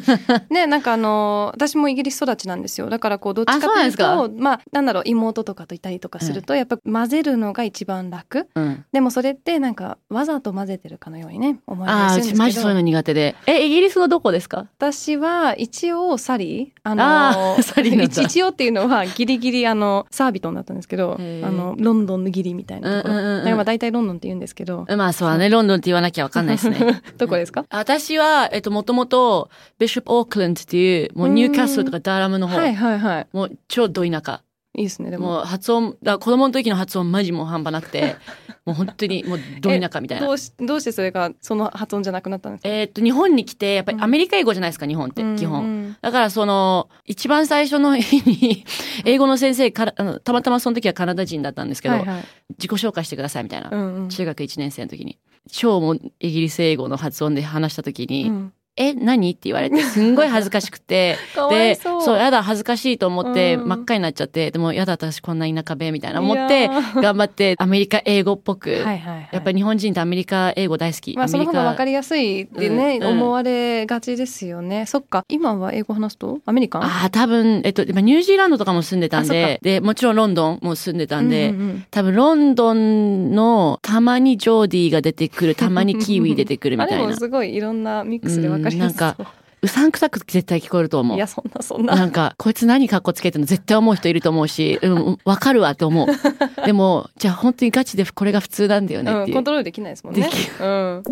[0.52, 2.90] ねなんかあの私もイギリス育ちなんですよ。
[2.90, 8.46] だからこうどっちかというとまあなんだろう妹とかといたりとかすると、やっぱ混ぜるのが一番楽。
[8.54, 8.84] うん。
[8.92, 12.38] でもそれってなんかわざと混ぜてるかのようにね思わああ、れるんですけど。
[12.38, 13.34] マジそういうの苦手で。
[13.46, 14.66] え、イギリスのどこですか？
[14.78, 16.90] 私は一応サリー。
[16.90, 23.38] ああー サリー一一応っていうのはギリギリあのサービトンだったんですけどあのロンドンのギリみたいなところ、うんうんうんうん。
[23.38, 24.86] だからまあ大体ロンドンって言うんですけど。
[24.96, 27.00] まあそうだね、ロンドンって言わなきゃわかんないですね。
[27.16, 34.42] どこですか、私は、えっと、もともと、ビショップ・オークランドっていう、もうニューキャッスルとかダーラムの方、はいはいはいもう超ど田舎。
[34.74, 38.16] いいですねでも発音、だ子供の時の発音マジもう半端なくて、
[38.64, 40.32] もう本当にもうど田舎みたいなど。
[40.32, 42.68] うしどうしてそれがその発音じゃなくなったんですか？
[42.70, 45.62] えっと、日本に来て、やっぱりアメリカ英語じゃないですか、日本って、基本。
[45.62, 48.64] 本だからその、一番最初の日に、
[49.04, 52.24] 英語の先生から、あのたまたまその時はカナダ人だったんですけど、はいはい
[52.58, 53.70] 自己紹介してくださいみたいな。
[53.70, 55.18] うんうん中学1年生の時に。
[55.50, 59.30] 超もうイギリス英語の発音で話した時に、うんえ、何？
[59.30, 61.16] って言われて、すんごい恥ずかしくて、
[61.50, 62.02] で、そう。
[62.02, 63.68] そう、やだ、恥ずかしいと思って、うん。
[63.68, 69.28] 真っ赤になっちゃって、でも、やだ、私こんな田舎べ、みたいな思って頑張って、アメリカ英語っぽく、はいはいはい。
[69.30, 71.14] やっぱり日本人ってアメリカ英語大好き。
[71.16, 73.12] まあその方が分かりりやすいってね、うんうん。
[73.18, 74.86] 思われがちですよね。
[74.86, 76.40] そっか今は英語話すと？
[76.46, 76.84] アメリカン？
[76.84, 81.84] ああ、多分、えっと、ニュージーランドとかも住んでたんで、で、もちろんロンドンも住んでたんで、うんうんうん。
[81.90, 87.06] 多分ロンドンのたまにジョーディーが出てくる、たまにキーウィ出てくるみあたいな。
[87.06, 89.32] でもすごいいろんなミックスで分かりやすなんか
[89.64, 91.20] うさんくさく絶対聞こえると思うい。
[91.20, 96.66] やそんなそんななんか、こいつ何格好つけてんの絶対思う人いると思うし、 うん、わかるわって思う。
[96.66, 99.34] でも、じゃあ本当にガチでこれが普通なんだよねっうん、ていう。
[99.36, 101.02] コントロールできないですもんねできうん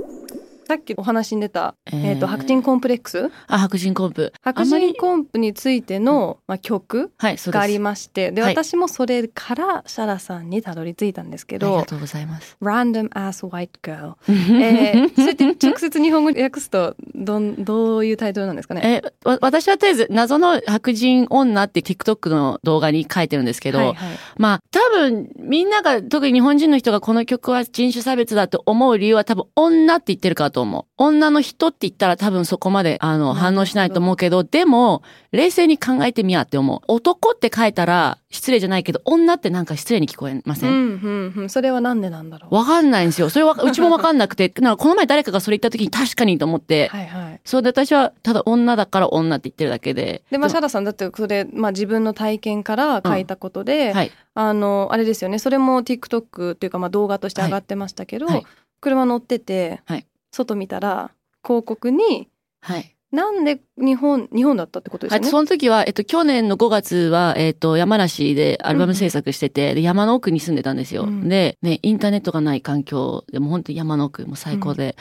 [0.70, 2.06] さっきお話に出た、えー。
[2.10, 3.28] えーと白人コンプレックス？
[3.48, 4.32] あ、白人コンプ。
[4.40, 7.10] 白人コンプについての、まあ、曲。
[7.18, 8.54] がありましてではい。
[8.54, 12.56] 私もそれからシャラさんにたどり着いたんですけありどがとうございます。
[12.62, 19.02] Random Ass White Girl えー、それって直接日本語で訳すとどんどういうタイトルなんですかね？
[19.04, 23.96] え、わ私はとりあえず、謎の白人女って TikTok の動画に書いてるんですけど、はいはい。
[24.38, 30.84] まあ、多分、みんなが、特に日本人の人がこの曲は人種差別だと思う理由は多分女って言ってるからと思う。
[30.96, 36.80] 女の人って言ったら多分そこまで、あの、反応しないと思うけど、でも、冷静に考えてみやって思う。
[36.88, 41.48] 男って書いたら失礼じゃないけど、女ってなんか失礼に聞こえません、うんうんうん。
[41.48, 42.54] それはなんでなんだろう？
[42.54, 43.30] わかんないんですよ。
[43.30, 47.40] それは、うちもわかんなくて、 なんかこの前誰かがそれ言った時に確かにと思って、はいはい。
[47.44, 50.22] そうで私はただ女だから女って言ってるだけで。
[50.30, 54.10] でまあシャラさんだってそれ、まあ、自分の体験から書いたことで、はい。
[54.34, 55.38] あのあれですよね。
[55.38, 58.34] それも TikTok っていうかまあ動画として上がってましたけど、はい。
[58.36, 58.46] はい。
[58.80, 61.10] 車乗ってて、はい外見たら
[61.42, 62.28] 広告に
[62.60, 62.96] はい。
[63.12, 65.24] なんで日本日本だったってことですはい。
[65.24, 71.04] その時は、えっと、去年の5月は、えっと、山梨でアルバム制作してて、で、山の奥に住んでたんですよ。
[71.04, 74.96] うんで、ね、インターネットがない環境でもう本当に山の奥、もう最高で。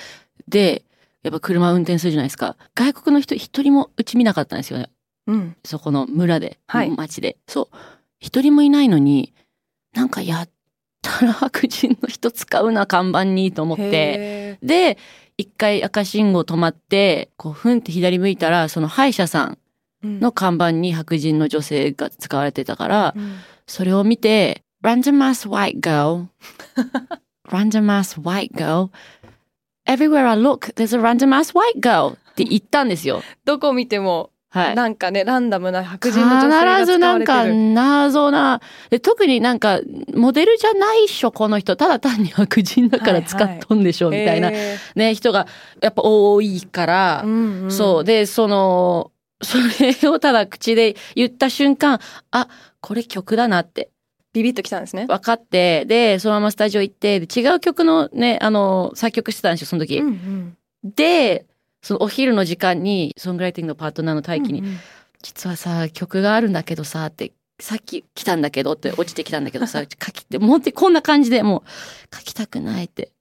[0.48, 0.84] で、
[1.22, 2.56] やっぱ車運転するじゃないですか。
[2.74, 4.90] 外国の人一人もうち見なかったんですよね。
[5.28, 7.38] うんそこの村で、はい町で。
[7.48, 7.78] そう。
[8.20, 9.34] 一人もいないのに、
[9.94, 10.50] なんかやっ
[11.04, 14.39] たら白人の人使うな、看板にと思って。
[14.64, 14.98] へで、
[15.38, 19.58] 一回赤信号止まって、こう、ふんって左向いたら、その歯医者さん
[20.04, 23.38] の看板に白人の女性が使われてたから、うん
[23.70, 26.26] それを見て、random ass white girl,
[27.48, 28.90] random ass white girl,
[29.86, 33.22] everywhere I look, there's a random ass white girl って言ったんですよ。
[33.46, 34.76] どこ見ても、はい。
[34.76, 37.46] なんかねランダムな白人の女性が必ず使なんか。
[37.46, 39.80] 謎なで特になんか
[40.14, 41.76] モデルじゃないっしょこの人。
[41.76, 45.48] ただ単に白人だから使っとんでしょ、みたいな、へね人が
[45.82, 47.24] やっぱ多いから。
[47.24, 47.72] ー、うんうん。
[47.72, 48.04] そう。
[48.04, 52.00] でそのそれをただ口で言った瞬間
[52.32, 52.48] あ
[52.82, 53.90] これ曲だなって。
[54.32, 55.08] ビビッときたんですね。
[55.08, 55.86] 分かって。
[55.86, 60.58] でそのままスタジオ行ってで違う曲のねあの作曲してたんですよその時、うんうん。
[60.84, 61.48] で
[61.82, 64.80] そのお昼の時間にソングライティングのパートナーの大輝にうんうん
[65.22, 71.64] 実はさ曲があるんだけどさってさっき来たんだけどって落ちてきたんだけどさ 書きってもうってこんな感じでも
[72.14, 73.12] う書きたくないって。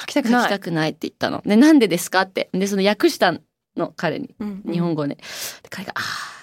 [0.00, 0.46] 書きたく書ない。
[0.46, 1.42] きたくないって言ったの。
[1.44, 2.48] でなんでですかって。
[2.52, 3.34] でその訳した
[3.76, 4.36] の彼に。
[4.38, 4.72] うんうん。
[4.72, 5.22] 日本語で,、で
[5.68, 6.37] 彼が「あー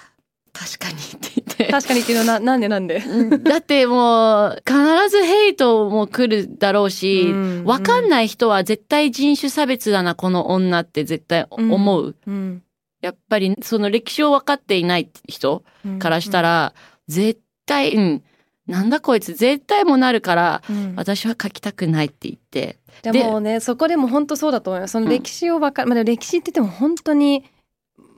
[0.58, 1.66] 確かに」って言って。
[1.66, 2.96] 確かにっていうのはななんでなんで？
[2.96, 3.42] うん。
[3.42, 4.78] だってもう必
[5.10, 7.64] ずヘイトも来るだろうし、うん。
[7.64, 12.62] わかんない人は絶対人種差別だなこの女って絶対思う、うん。
[13.00, 15.98] やっぱりその歴史を分かっていない人うん。
[15.98, 16.74] からしたら、
[17.08, 18.22] 絶対、うん、
[18.66, 20.94] なんだこいつ絶対もなるから、うん。
[20.96, 22.78] 私は書きたくないって言って。
[23.02, 27.44] でもうねそこでも本当そうだと思いますその歴史を分かる、まあ歴史って言っても本当に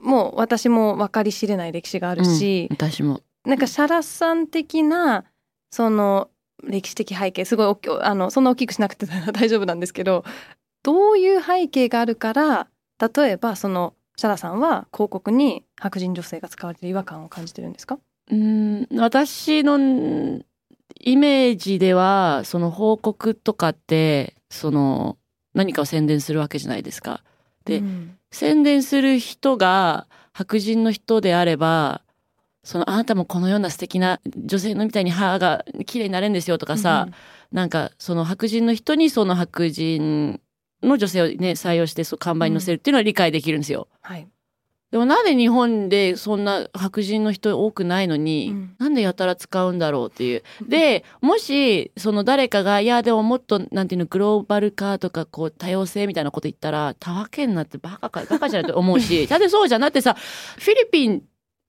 [0.01, 3.21] もう私も分かり知れない歴史があるし、うん私も。
[3.45, 5.25] なんかシャラさん的な
[5.71, 6.29] その
[6.63, 10.25] 歴史的背景すごいあのそんな大きくしなくて大丈夫なんですけど
[10.83, 12.67] どういう背景があるから
[13.15, 17.99] 例えばそのシャラさんは広告に白人女性が使われてる違和感を感じてるんですか？
[18.29, 20.45] うん、私のん
[21.01, 25.17] イメージでは、その報告とかって、その
[25.53, 27.23] 何かを宣伝するわけじゃないですか。
[27.69, 28.15] でうん。
[28.31, 32.01] 宣伝する人が白人の人であれば、
[32.63, 37.07] そのあなたもこのような素敵な女性のみたいに歯が綺麗になれるんですよとかさ、
[37.51, 40.39] なんかその白人の人にその白人
[40.83, 43.87] の女性をね採用してそう看板に載せるっていうのは理解できるんですよ。
[44.01, 44.27] はい、
[44.91, 50.43] でもなんで日本でそんな白人の人多くないのに、うんなんでやたら使うんだろうっていう。
[50.67, 59.81] で、もし、その誰かが、いや、でももっと、なんていうの、グローバル化とか、こう、多様性みたいなこと言ったら、たわけになってバカか、バカじゃないと思うし、 だってそうじゃん。
[59.81, 60.15] だってさ、
[60.57, 61.23] フィリピン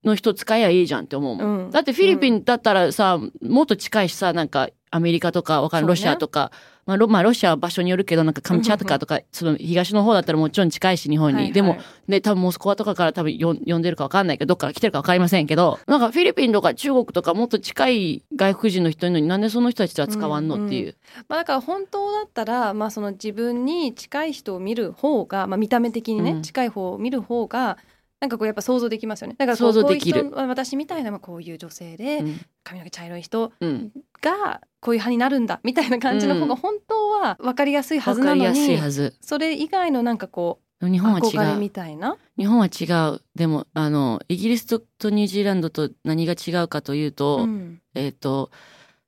[0.05, 1.65] の人使えばいいじゃんって思うもん。
[1.65, 6.53] うんだってフィリピンだったらさ、もっと近いしさ、なんか、アメリカとか、わかんない、ロシアとか、
[6.91, 11.35] まあロ、まあ、ロシアは場所によるけど、なんかカムチャトカとか、その東の方だったらもちろん近いし、日本に。
[11.37, 11.53] はいはい。
[11.53, 20.97] でも、で、多分モスクワとかから多分よ呼んでるかわかんないけど、どっから来てるかわかりませんけど、なんかフィリピンとか中国とかもっと近い外国人の人いるのになんでその人たちは使わんのっていう。
[21.29, 26.43] まあ、だから本当だったら、まあ、その自分に近い人を見る方が、まあ、見た目的にね、うん。
[26.43, 27.79] 近い方を見る方が
[28.21, 29.35] なんかこうやっぱ想像できますよね。
[29.39, 30.21] だからこう想像できる。
[30.21, 32.41] こういう人私みたいなまあこういう女性でうん。
[32.63, 33.93] 髪の毛茶色い人うん。
[34.21, 38.79] がこういう派になるんだみたいな感じの方うんが本当は分かりやすいはわずなのに。
[39.21, 41.59] それ以外のなんかこでも日う本は違う。
[41.59, 42.17] みたいな？
[42.39, 43.21] 日本は違う。
[43.35, 48.51] でも、あの、イギリスととニュージーランドと何が違うかというと、うんえっ、と、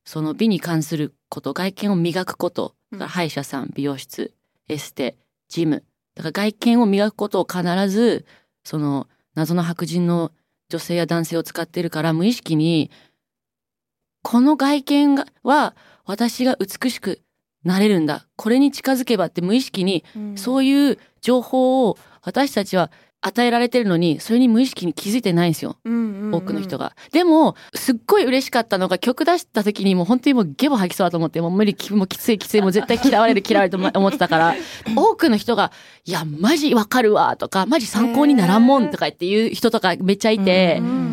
[0.04, 4.34] その美に関すること、外見を磨くこと、歯医者さん、美容室、
[4.68, 5.16] エステ、
[5.48, 5.82] ジム。
[6.14, 8.26] だから外見を磨くことを必ず、
[8.64, 10.30] その謎の白人の
[10.68, 12.90] 女性や男性を使ってるから、無意識に、
[14.22, 17.20] この外見がは私が美しく
[17.64, 18.26] なれるんだ。
[18.36, 25.76] これに近づけばって無意識に、うんそういう情報を私たちは与えられてるのに、それに無意識に気づいてないんですよ。
[25.84, 26.96] 多くの人が。
[27.12, 34.56] でも、すっごい嬉しかったのが曲出した時にもう本当にもうゲボ吐きそうだと思って、もう無理、もうきついきつい、もう絶対嫌われる 嫌われると思ってたから、
[34.96, 35.70] 多くの人が、
[36.04, 41.11] いや、マジわかるわとか、マジ参考にならんもんとかっていう人とかめっちゃいて、うんうん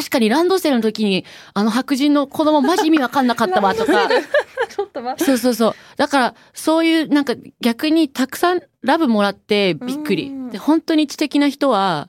[0.00, 4.08] 確かにランドセルの時に、あの白人の子供マジ意味わかんなかったわとか、
[4.68, 5.74] ちょっと待そうそうそう。
[5.96, 10.50] だから、そういうなんか逆にたくさんラブもらってびっくりうん。
[10.50, 12.08] で、本当に知的な人は、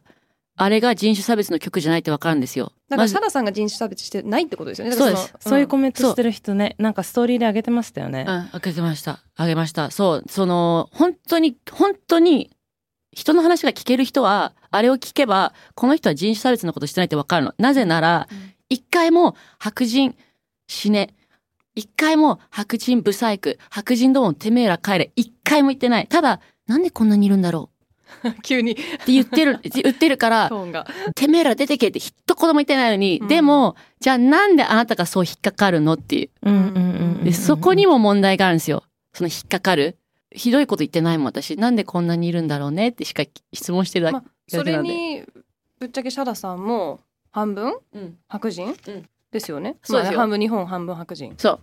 [0.55, 2.71] あれが人種差別の曲じゃないってわかるんですよ。
[2.87, 4.93] だからサラさんが人種差別してないってことですよね。
[4.93, 9.19] そうですそういうコんメントしてる人ねなんかストーリーで上げてましたよね、うん、あげてました。
[9.35, 9.91] あげました。
[9.91, 12.51] そう、その、本当に、本当に、
[13.13, 17.53] 人の話が聞ける人は、あれを聞けば、この人は人種差別のことしてないってわかるの。
[17.57, 20.15] なぜならうん、一回も白人
[20.67, 21.13] 死ね。
[21.75, 25.11] 一回も白人ブサイク、白人どもてめえら帰れ。
[25.15, 26.07] 一回も言ってない。
[26.07, 27.69] ただ、なんでこんなにいるんだろ
[28.43, 30.51] 急にうって言ってる、 言ってるから。
[31.15, 36.29] てめえら出てけって一言も言ってないのに、うんでも、じゃあなんであなたがそう引っかかるのってい
[37.25, 37.33] う。
[37.33, 38.83] そこにも問題があるんですよ。
[39.13, 39.97] その引っかかる。
[40.33, 41.55] ひどいこと言ってないもん、私。
[41.57, 44.13] なんでこんなにいるんだろうねってしか質問してるだけ。
[44.13, 45.23] まあそれに
[45.79, 46.99] ぶっちゃけシャラさんも
[47.31, 47.77] 半分？
[47.93, 48.17] うん。
[48.27, 49.77] 白人、うんですよね。
[49.81, 51.33] そうですよまあ半分日本半分白人。
[51.37, 51.59] そう。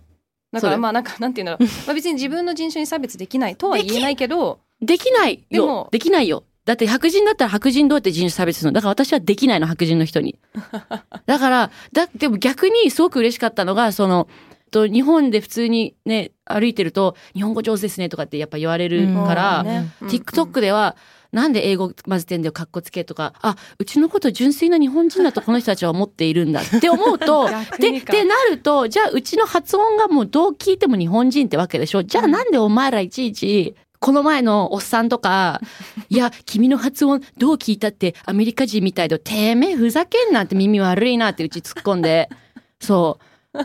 [0.51, 1.63] だからまあなんかなんていうんだろう。
[1.85, 5.45] まあ別に自分の人種に差別できないとは言えないけど、できないよ。
[5.49, 6.43] でもできないよ。
[6.65, 8.75] だって白人だったら白人どうやって人種差別するの？
[8.75, 10.37] だから私はできないの、白人の人に。
[11.25, 14.27] だから、だ、でも逆にすごく嬉しかったのが、その、
[14.69, 19.91] と日本で普通にね、歩いてると、日本語上手ですねとかってやっぱ言われるから、ね。
[20.01, 20.07] うん。
[20.07, 20.95] TikTok では、
[21.31, 28.13] なんで英語混ぜてんだよ、かっこつけとか、あ、うちのこと純粋な日本人だとこの人たちは思っているんだって思うと、で、 逆にか。
[28.13, 32.01] でなると、じゃあうちの発音がもうどう聞いても日本人ってわけでしょ？
[32.03, 35.61] じゃあなんでお前らいちいち、この前のおっさんとか、
[36.09, 42.27] いや、君の発音どう聞いたってアメリカ人みたいで、てめえふざけんなって耳悪いなってうち突っ込んで、
[42.79, 43.19] そ
[43.53, 43.59] う。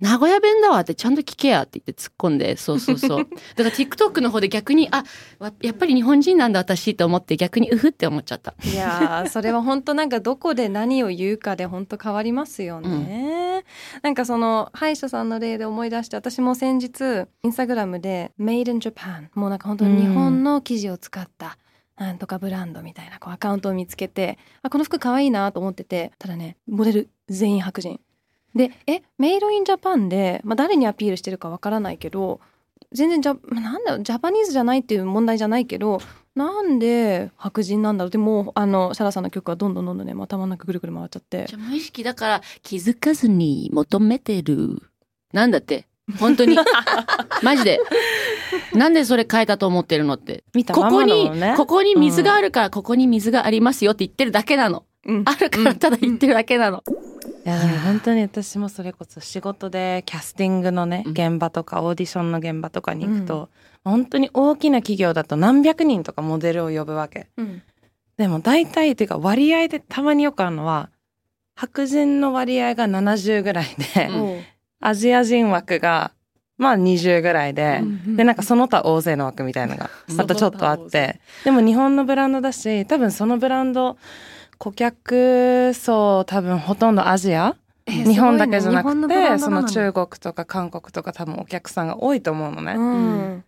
[0.00, 3.28] 名古屋弁だわってちゃんと聞けやって言って突っ込んで、そうそうそう。
[3.56, 5.04] だから TikTok の方で逆に、あ、
[5.38, 8.54] わやっぱり日本人なんだ私って思って逆にうふって思っちゃった。
[8.64, 13.64] いやーそれは本当なんかどこで何を言うかで本当変わりますよね、
[14.02, 21.58] なんかその歯医者さんの例で思い出して私も先日インスタグラムで「Made in Japan」もうなんか本当に日本の生地を使った
[21.96, 28.00] なんとかブランドみたいなこうアカウントを見つけてあこの服可愛いなと思っててただねモデル全員白人
[28.54, 32.40] でえメイドインジャパンで、まあ、誰にアピールしてるかわからないけど
[32.92, 36.00] 全然ジャまあなんだろうジャパニーズじゃないっていう問題じゃないけど
[36.34, 44.82] なんで白人なんだろうでもうあのシャラさんの曲はどんどんどんどんね頭の中ぐるぐる回っちゃってじゃあ無意識だから気づかずに求めてる。
[45.32, 45.86] なんだって。
[46.18, 46.56] 本当に。
[47.42, 47.78] マジで。
[48.74, 50.44] なんでそれ変えたと思ってるのって。
[50.54, 54.84] 見たまここに、ここに水があるから、ここに水がありますよって言ってるだけなの。
[55.06, 56.82] うんあるからただ言ってるだけなの。
[57.44, 61.12] いや本当に私もそれこそ仕事でキャスティングのねうん。
[61.12, 63.48] 現場とかオーディションの現場とかに行くと、
[63.84, 67.28] 本当に大きな企業だと何百人とかモデルを呼ぶわけ。
[67.36, 67.62] うん。
[68.16, 70.90] でも大体っていうか割合でたまによくあるのは
[71.54, 74.44] 白人の割合が70ぐらいで、
[74.80, 76.12] アジア人枠が
[76.58, 81.20] まあ20ぐらいで、うんでなんかその他大勢の枠みたいなのがうんまたちょっとあって。
[81.44, 83.96] でも日本のブランドだし多分そのブランド
[84.60, 87.56] 顧客層多分ほとんどアジア？
[87.86, 93.42] え日本だけじゃなくて、その日中国とか韓国とか多分お客さんが多いと思うのね、本の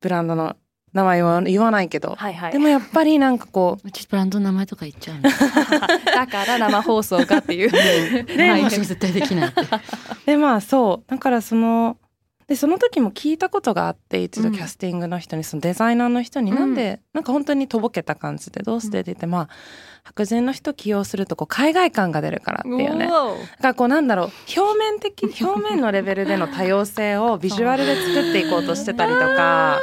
[0.00, 0.54] ブランドなのうん。
[0.54, 0.56] ブランドの
[0.92, 2.52] 名前は言わないけど、はいはい。
[2.52, 5.22] でもやっぱりなんかこうちブランドの名前とか言っちゃうの。
[6.14, 7.70] だから生放送がっていう。
[8.24, 9.60] ではい、絶対できないって。
[9.60, 9.66] う
[10.24, 11.10] でまあそう。
[11.10, 11.96] だからその
[12.46, 16.58] でその時も聞いたことがあって一度キャスティングの人に、そのデザイナーの人にうん。
[16.58, 19.48] なんで、なんか本当にとぼけた感じでどうしてって言って、まあ
[20.04, 23.06] 白人の人起用するとこう海外感が出るからっていうね。
[23.06, 29.80] だからこうなんだろう表面的 表面のレベルでの多様性をビジュアルで作っていこうとしてたりとか。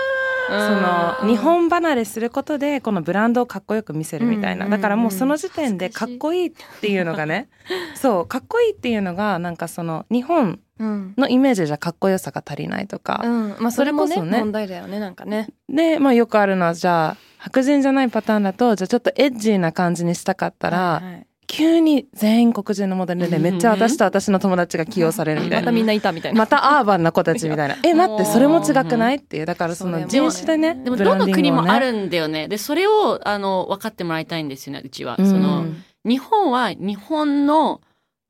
[0.49, 4.65] その日本離れすることでこのブランドをかっこよく見せるみたいな。
[4.65, 4.71] うん。
[4.71, 7.47] だからもうその時点でかっこいいっていうのがね
[7.95, 13.55] そうかっこいいっていうのがなんかその日本うんのイメージじゃかっこよさが足りないとか、うん。
[13.59, 15.49] まあそれもねね問題だよねなんかね。
[15.69, 21.27] で、まあ、よくあるのはじゃあ白人じゃないパターンだとじゃあちょっとエッジーな感じにしたかったら、はいはい。
[21.47, 25.61] 急に全員黒人のモデルで めっちゃ私と私の友達が起用されるみたいな。
[25.63, 25.71] また。
[25.73, 26.37] みんないたみたいな。
[26.39, 27.75] またアーバンな子たちみたいな。
[27.83, 29.15] え、待って、それも違くない？
[29.15, 29.45] っていう。
[29.45, 32.47] だからその人種でね、でもどの国もあるんだよね。
[32.47, 35.17] で、それを、あの、分かってもらいたいんですよね、うちは。
[35.19, 35.27] うん。
[35.27, 35.65] その、
[36.05, 37.81] 日本は日本の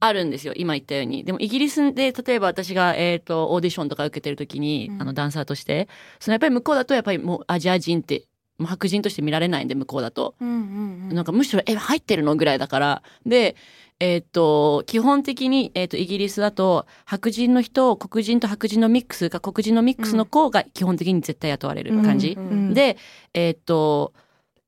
[0.02, 1.24] あるんですよ今言ったように。
[1.24, 5.02] でもイギリスで例えば私が、えー、とオーディションとか受けてる時に、うん。
[5.02, 5.88] あのダンサーとして
[6.20, 8.26] そのやっぱり向こうだとやっぱりもうアジア人って
[8.58, 11.16] もう白人として見られないんで向こうだと、うんうんうん。
[11.16, 13.04] なんかむしろえ入ってるのぐらいだから。
[13.26, 13.56] で
[13.99, 22.97] えーっと基本的に、えーっとイギリスだと白人の人黒人と白人のミックスか黒人のミックスの子が基本的に絶対雇われる感じ、うんうんで
[23.36, 24.14] えーっと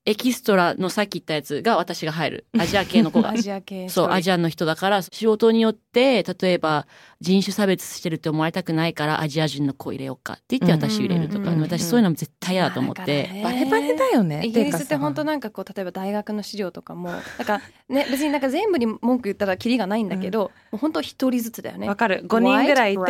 [0.06, 2.46] エキストラのさっき言ったやつが私が入る。
[2.60, 3.30] アジア系の子が。
[3.32, 3.88] アジア系。
[3.88, 6.88] そう、アジアアの人だから、仕事によって、例えば、
[7.22, 11.58] 人種差別してるって思われたくないから、アジア人の子入れようかって言って私入れるとか、うんうんうん。
[11.60, 13.30] うん私そういうのも絶対嫌だと思って。
[13.44, 14.42] バレバレだよね。
[14.46, 21.88] イギリスって本当なんかこう例えば大学の資料とかもなんかね別になんか全部に文句言ったらキリがないんだけど、もう本当一人ずつだよね。
[21.88, 22.26] わかる。
[22.28, 23.04] 5人ぐらいいて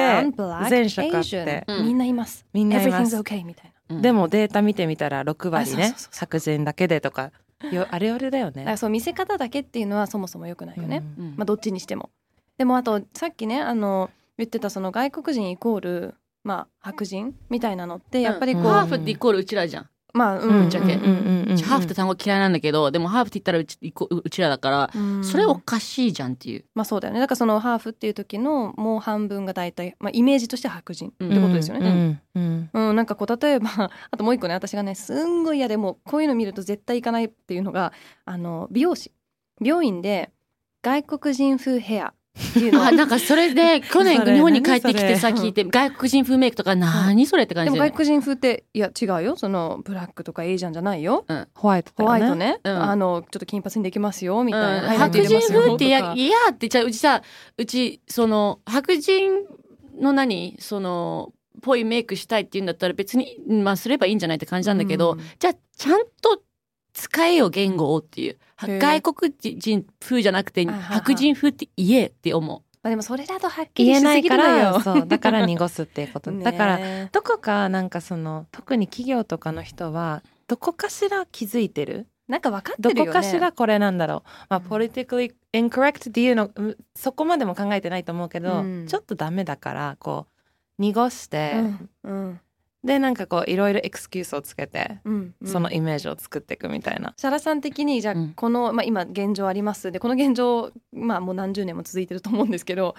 [0.70, 1.86] 全職あっ Asian てうん。
[1.88, 2.46] みんないます。
[2.54, 3.16] みんないます。
[3.16, 4.02] Everything's okay みたいなうん。
[4.02, 7.32] でもデータ見てみたら6割ねあそうそうそう白人だけでとか
[7.72, 8.62] よあれあれだよね。
[8.62, 11.26] だからそう見せ方だけっていうのはそもそも良くないよね、うん。
[11.26, 11.34] うん。
[11.38, 12.10] まあどっちにしても。
[12.58, 18.70] でもあとさっきねあの言ってたその外国人イコールまあ白人みたいなのってやっぱりこう、うん。
[18.70, 19.90] ハーフってイコールうちらじゃん。
[20.14, 20.96] まあうんぶっちゃけ。
[20.96, 23.78] ハーフって単語嫌いなんだけど、でもハーフって言ったらうち
[24.10, 25.24] うちらだから、うん。
[25.24, 26.66] それおかしいじゃんっていう。
[26.76, 27.20] まあそうだよね。
[27.20, 33.70] だからそのハーフっていう時のもう半分が大体、まあ、イメージとして白人ってことですよね、うんなんかこう例えば
[34.12, 37.94] あともう一個ね私がねすんごい嫌でもうこういうの見ると絶対行かないっていうのが
[38.26, 39.12] あの美容師。
[39.62, 40.32] 病院で
[40.82, 42.14] 外国人風ヘア
[42.74, 47.98] あ、なんかそれで、 去年日本に帰ってきてさ、聞いて、外国人風メイクとか、何それって感じででも外。
[47.98, 49.36] 国人風っていや違うよ。
[49.36, 51.26] そのブラックとかエイジャンじゃないよ。
[51.54, 52.84] ホワイトだホワイトね、うん。
[52.84, 54.98] あのちょっと金髪にできますよみたいな、うん。
[54.98, 57.22] 白人風ってやとかいやってじゃあうちさ
[57.58, 59.32] うちその白人
[60.00, 65.20] の何そのぽいメイクしたいって言うんだったら別にまあすればいいんじゃないって感じなんだけど、うん。
[65.40, 66.42] じゃあちゃんと
[66.94, 68.38] 使えよ言語をっていう。
[68.62, 75.08] 外国人風じゃなくて白人風って言えって思まあ、でもそれだとはっきり言えないかしすぎるのよらそう。
[75.08, 76.44] だから濁すっていうことね。
[76.46, 82.08] だからどこかなんかその特に企業とかの人はどこかしら気づいてる？
[82.28, 83.08] なんか分かってどるよね。
[83.08, 84.68] こかしらこれなんだろう、まあ、うん。
[84.68, 88.86] politically incorrect っていうのうんそこまでも考えてないと思うけど、うん。
[88.86, 91.90] ちょっとダメだからこう濁して、うん。
[92.04, 92.40] うん
[92.84, 95.48] でなんかこういろいろエクスキュースをつけて、うんうん。
[95.48, 97.14] そのイメージを作っていくみたいな。
[97.16, 98.34] シャラさん的にじゃあうん。
[98.34, 99.92] この、まあ、今現状あります。
[99.92, 102.96] でこの現状、まあ、もう何十年も続いてると思うんですけど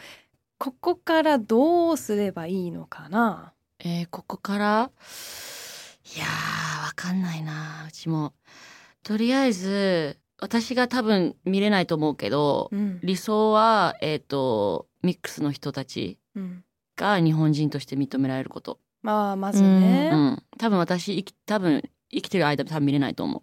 [0.56, 3.52] ここからどうすればいいのかな？
[3.84, 4.90] う、えーここから？
[6.16, 8.32] いやーわかんないなうちも。
[9.02, 13.00] とりあえず私が多分見れないと思うけど、うん。
[13.02, 16.64] 理想はえっ、とミックスの人たちうん。
[16.96, 18.78] が日本人として認められること。
[19.04, 20.10] まあまずね。
[20.12, 20.42] う、ん。
[20.58, 23.42] 多分私生き多分生きてる間多分見れないと思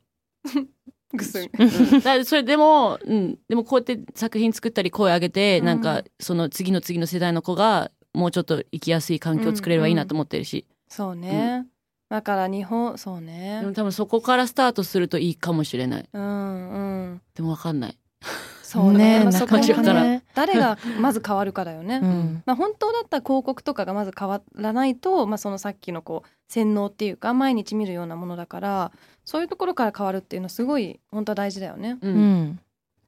[1.13, 1.43] ぐすん。
[1.45, 1.49] う。
[1.59, 5.65] うん、それでも、うん、でもこうやって作品作ったり声上げて、うん。
[5.65, 11.67] なんかその次の次の世代の子がもうちょっと生きやすい環境を作れればいいなと思ってるし、そうね、
[12.09, 16.09] だから日本そうでねも多分そこからスタートするといいかもしれない。
[16.11, 16.79] うんう
[17.13, 17.21] ん。
[17.35, 17.97] でもわかんない。
[18.71, 19.17] そうね。
[19.17, 20.01] まあなそこはかなかね。
[20.01, 22.43] ね誰がまず変わるかだよね、うん。
[22.45, 28.91] まあ、本当だったら広告とかがまず変わらないと、まあ、そのさっきのこう洗脳っていうか毎日見るようなものだから
[29.25, 31.97] そういうところから変わるっていうのはすごい本当は大事だよね。
[32.01, 32.07] う。
[32.07, 32.43] うん。
[32.43, 32.59] ん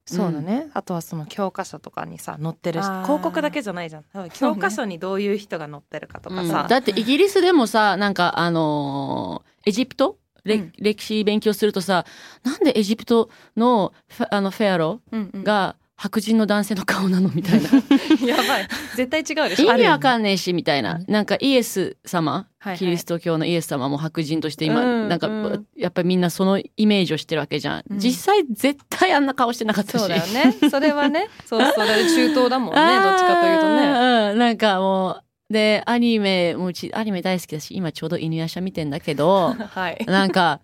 [0.05, 4.03] そうだね、あとはその教科書とかにさ載ってる広告だけじゃないじゃん。
[4.33, 6.49] 教科書にどういう人が載ってるかとかうん。
[6.49, 12.05] さ、だってイギリスでもさなんかあのーエジプト歴史勉強するとさ
[12.43, 13.93] なんでエジプトの
[14.29, 17.69] あのフェアロが白人の男性の顔なのみたいな。
[18.27, 18.67] やばい。
[18.95, 19.71] 絶対違うでしょ。
[19.71, 19.85] 意味。
[19.85, 20.95] わかんねえしみたいな。
[20.95, 21.05] うん。
[21.07, 22.77] なんかイエス様はいはい。
[22.77, 27.99] キリスト教のイエス様も白人として今、うんなんか、うんやっぱりみんなそのイメージをしてるわけじゃん、うん。
[27.99, 30.01] 実際絶対あんな顔してなかったし。
[30.01, 30.55] そうだよね。
[30.69, 32.81] それはね、そうそれ中東だもんね。
[33.01, 33.81] どっちかというとね。
[33.81, 34.31] ね。
[34.31, 35.23] うん、なんかもう、
[35.53, 40.05] で、アニメ、もううちアニメ大好きだし、今ちょうど犬夜叉見てんだけど、 はい。
[40.05, 40.59] なんか、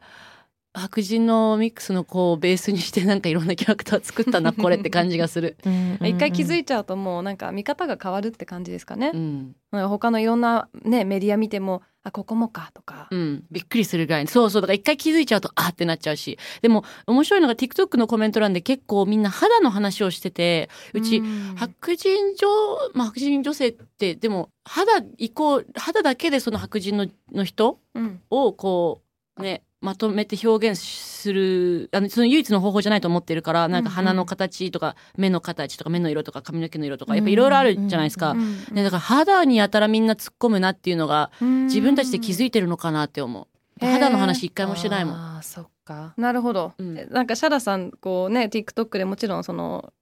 [0.74, 5.58] 白人のミックスの子をベースにしてなんかいろんなキャラクター作ったな、これって感じがする。
[6.02, 9.18] 一回気づいいちゃうともうなんか見方が変わるって感じですかねう。
[9.18, 9.56] ん。
[9.72, 13.07] 他のいろんなねメディア見てもあここもかとか。
[13.12, 13.43] うん。
[13.51, 14.28] びっくりするぐらい。
[14.28, 14.62] そうそう。
[14.62, 16.38] だから一回気づいちゃうと、あーってなっちゃうし。
[16.62, 22.47] でも、面白いのが TikTok のコメント欄で結構みんな肌の話をしてて、うち、ん白人女、
[22.93, 29.01] まあ、白人女性って、でも、肌イコ肌だけでその白人のの人うんをこ
[29.38, 38.32] うねまとめて表現するあのその唯一の方法じゃないと思ってるからなんか鼻の形とか目の形とか目の色とか髪の毛の色とかやっぱいろいろあるじゃないですか。
[38.32, 43.48] うんね、だから肌にやたらみんな突っ込むなっていうのがうん自分たちで気づいてるのかなって思う。
[43.86, 45.16] 肌の話一回もしてないもん。
[45.16, 46.14] あーそっか。
[46.18, 47.08] なるほど、うん。
[47.10, 49.94] なんかシャラさんこうね TikTok でもちろんその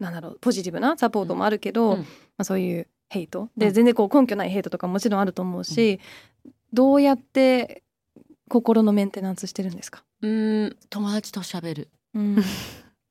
[0.00, 1.98] なんだろうポジティブなサポートもあるけど、うん。
[1.98, 2.04] ま
[2.38, 3.50] あ、そういうヘイト。
[3.56, 3.72] で、うん。
[3.74, 6.00] 全然こう根拠ないヘイトとかもちろんあると思うし、
[6.72, 7.82] どうやって
[8.48, 11.88] 心のメンテナンスしてるんですか、うーん友達と喋る。
[12.14, 12.36] うん。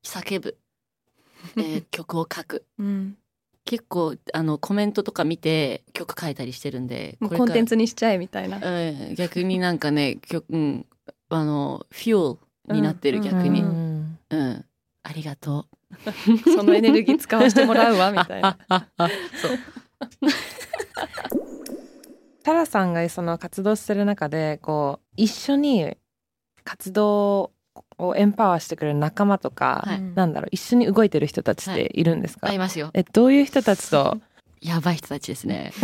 [0.04, 0.58] 叫ぶ、
[1.58, 2.66] えー曲を書く。
[2.80, 3.18] うん、
[3.66, 8.58] 結構あのコメントとか見て曲書いたりしてるんでコンテンツにしちゃえみたいな。
[8.58, 10.86] うん、逆になんかね曲、うん、
[11.30, 12.38] あのフュー
[12.70, 13.24] ルになってる、うん。
[13.24, 14.20] 逆に、ううん。
[14.32, 14.66] ん
[15.04, 15.68] ありがと
[16.56, 18.58] そのエネルギー使わせてもらうわみたいな。
[18.70, 19.10] う
[19.40, 19.60] そう
[22.46, 25.98] タラさんがその活動してる中でこう一緒に
[26.64, 27.52] 活動
[27.98, 30.02] をエンパワーしてくれる仲間とか、はい。
[30.14, 32.04] なんだろう一緒に動いてる人たちってい。
[32.04, 32.92] るんですか、ありますよ。
[32.94, 34.20] えどういう人たちと？
[34.62, 35.74] やばい人たちですね。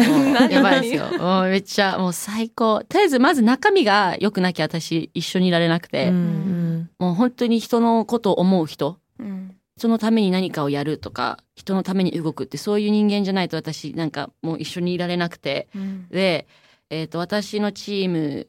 [0.51, 1.05] やばいですよ。
[1.20, 2.84] もうめっちゃもう最高。
[2.88, 6.89] とりあえずまず中身が良くなきゃ私一緒にいられなくて、うん。
[6.99, 8.97] もう本当に人のことを思う人。
[9.20, 15.67] うん人のために何かをやるとか人のために動くってそういう人間じゃないと私なんかもう一緒にいられなくて。
[15.76, 16.07] うん。
[16.09, 16.47] で、
[16.89, 18.47] えー、と私のチーム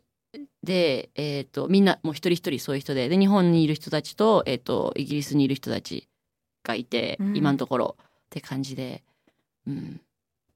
[0.62, 3.08] で、えー、とみんなもう一人一人そういう人で。
[3.08, 6.08] で日本にいる人たちと,、えー、とイギリスにいる人たち
[6.64, 7.36] がいて、うん。
[7.36, 9.02] 今のところって感じで、
[9.66, 10.00] うん、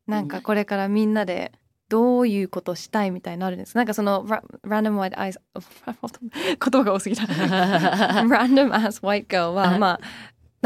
[0.07, 1.53] なんかこれからみんなで
[1.89, 3.77] どういうことしたいみたいなのあるんです。
[3.77, 7.23] なんかその ra- Random White Eyes 言葉が多すぎた。
[8.27, 10.01] Random As White Girl はまあ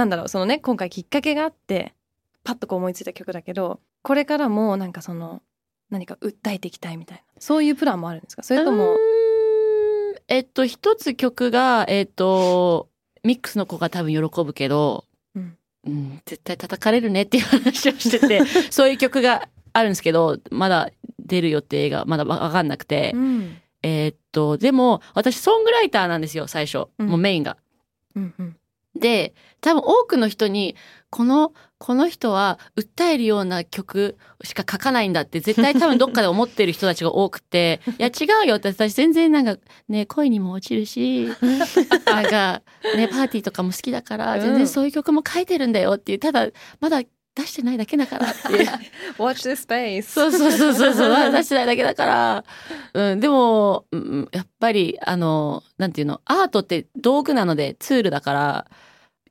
[0.00, 1.92] なんだろうそのね今回きっかけがあって
[2.42, 5.42] パッとこう思いついた曲だけどこれからもなんかその
[5.90, 8.42] 何か訴えていきたいみたいなそういうプランもあるんですか？
[8.42, 8.96] それとも
[10.26, 12.88] えっと一つ曲がえっと
[13.24, 15.04] ミックスの子が多分喜ぶけど、
[15.36, 15.56] うん。
[15.86, 18.40] うん絶対叩かれるねっていう話をしてて
[18.72, 23.58] そういう曲があるんですけどまだ出る予定がまだわかんなくて、うん。
[23.82, 27.06] えっとでも私ソングライターなんですよ最初、うん。
[27.08, 27.58] もうメインが。
[28.16, 28.56] うんうん
[29.00, 30.76] で多分多くの人に
[31.10, 39.56] このこの人は訴えるような曲しか書かないんだって絶対多分どっかで思ってる人たちが多くて いや違うよって私全然なんか
[39.88, 41.28] ね恋にも落ちるし
[42.06, 42.62] なんか
[42.94, 44.40] ねパーティーとかも好きだからうん。
[44.40, 46.48] 全然そういう曲も書いてるんだよっていうただ
[46.80, 47.02] まだ
[47.34, 48.68] 出してないだけだからっていう。
[49.18, 50.02] Watch this space.
[50.02, 52.44] そうそうそうそうそうまだ出してないだけだから、
[52.92, 58.66] うん、でも、うん、やっぱりあのなんていうのアートって道具なのでツールだから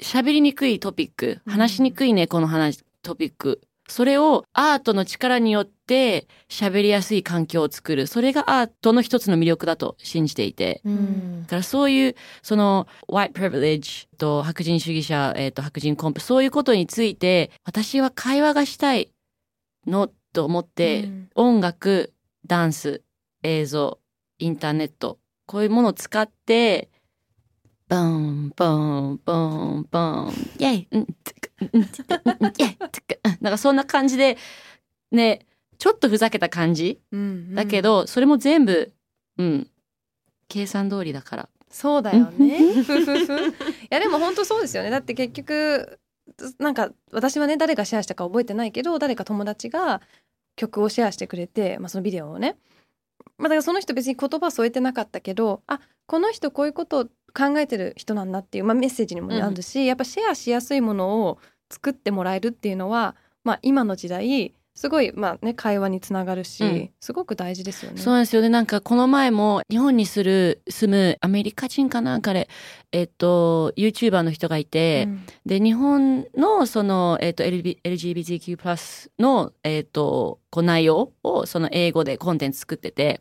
[0.02, 1.52] 喋りにくいトピックうん。
[1.52, 3.62] 話しにくいね、この話トピック。
[3.88, 8.06] それをアートの力によって喋りやすい環境を作る。
[8.06, 10.82] それがアートの一つの魅力だと信じていて。
[10.86, 11.41] うん。
[11.43, 19.12] だからそういうその white privilege と白人主義者、えー、と白人コンプそういうことについて私は会話がしたい
[19.88, 21.30] のと思って、うん。
[21.36, 22.14] 音楽
[22.45, 23.02] ダンス
[23.43, 24.00] 映像
[24.38, 26.89] インターネットこういうものを使って
[27.90, 34.38] ボンボンボンボンイェイうんつくうんつくうんイェイつくなんかそんな感じで
[35.12, 35.40] ね
[35.80, 38.92] ちょっとふざけた感じうんだけど、それも全部
[39.38, 39.68] うん
[40.48, 42.60] 計算通りだからそうだよね。
[42.74, 42.86] い
[43.90, 44.90] やでも本当そうですよね。
[44.90, 46.00] だって結局
[46.60, 50.02] なんか私はね誰がシェアしたか覚えてないけど誰か友達が
[50.56, 52.58] 曲をシェアしてくれて、まあ、そのビデオをね。
[53.38, 61.38] まあ、だからその人別に言葉添えてなかったけどあこの人こういうことを考えてる人なんだっていう、まあ、メッセージにもねうんあるし、やっぱシェアしやすいものを
[61.69, 67.99] 作ってもらえるっていうのは、まあ、今の時代すごい、まあね、会話につながるし、うんすごく大事ですよね。
[68.01, 68.47] そうなんですよね。
[68.47, 72.47] なんかこの前も日本にする住むアメリカ人かなんかで、
[72.93, 83.19] えっと、YouTuber の人がいて、うんで、日本のその、えっと、LGBTQ+, の、えっと、こう内容をその英語でコンテンツ作ってて、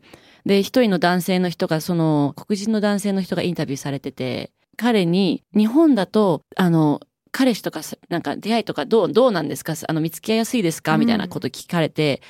[0.48, 9.74] で、一人の男性の人が、その黒人の男性の人がインタビューされてて、彼に日本だと、あの、彼氏とかさなんか出会いとかどうどうなんですか？
[9.86, 10.96] あの見つけやすいですか？
[10.96, 12.22] みたいなこと聞かれて、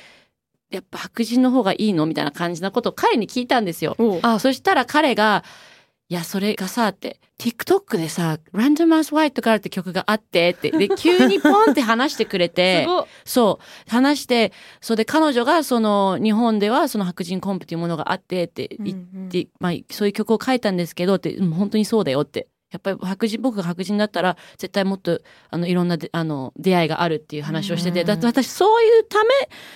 [0.69, 2.05] やっぱ白人の方がいいの？
[2.05, 3.95] みたいな感じなことを彼に聞いたんですよ。
[4.21, 5.45] あそしたら彼が
[6.11, 10.71] 「いやそれがさ」って TikTok でさ「Random As White Girl」って曲があってって。
[10.71, 12.87] で急にポンって話してくれて
[13.23, 13.89] そう。
[13.89, 14.51] 話して
[14.81, 22.47] それで彼女がその日本ではその白人コンプっていうものがあってって言って、まあ、そういう曲を書いたんですけどって、うん本当にそうだよって。
[22.71, 29.17] やっぱり白人僕が白人だったら絶対もっとあのいろんなであの出会いがあるっていう話をしてて、うんだって私そういうた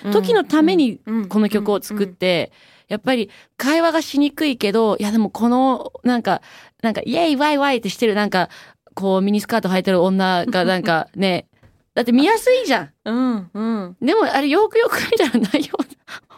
[0.04, 1.28] め時のためにうん。
[1.28, 2.52] この曲を作って、
[2.88, 6.42] やっぱり会話がしにくいけど、いやでもこの、なんか、
[6.82, 8.50] なんか、イェイワイワイってしてる、なんか、
[8.94, 11.46] こうミニスカート履いてる女が なんかね、
[11.94, 12.92] だって見やすいじゃん。
[13.04, 15.78] うんうんでもあれよくよく見たら内容、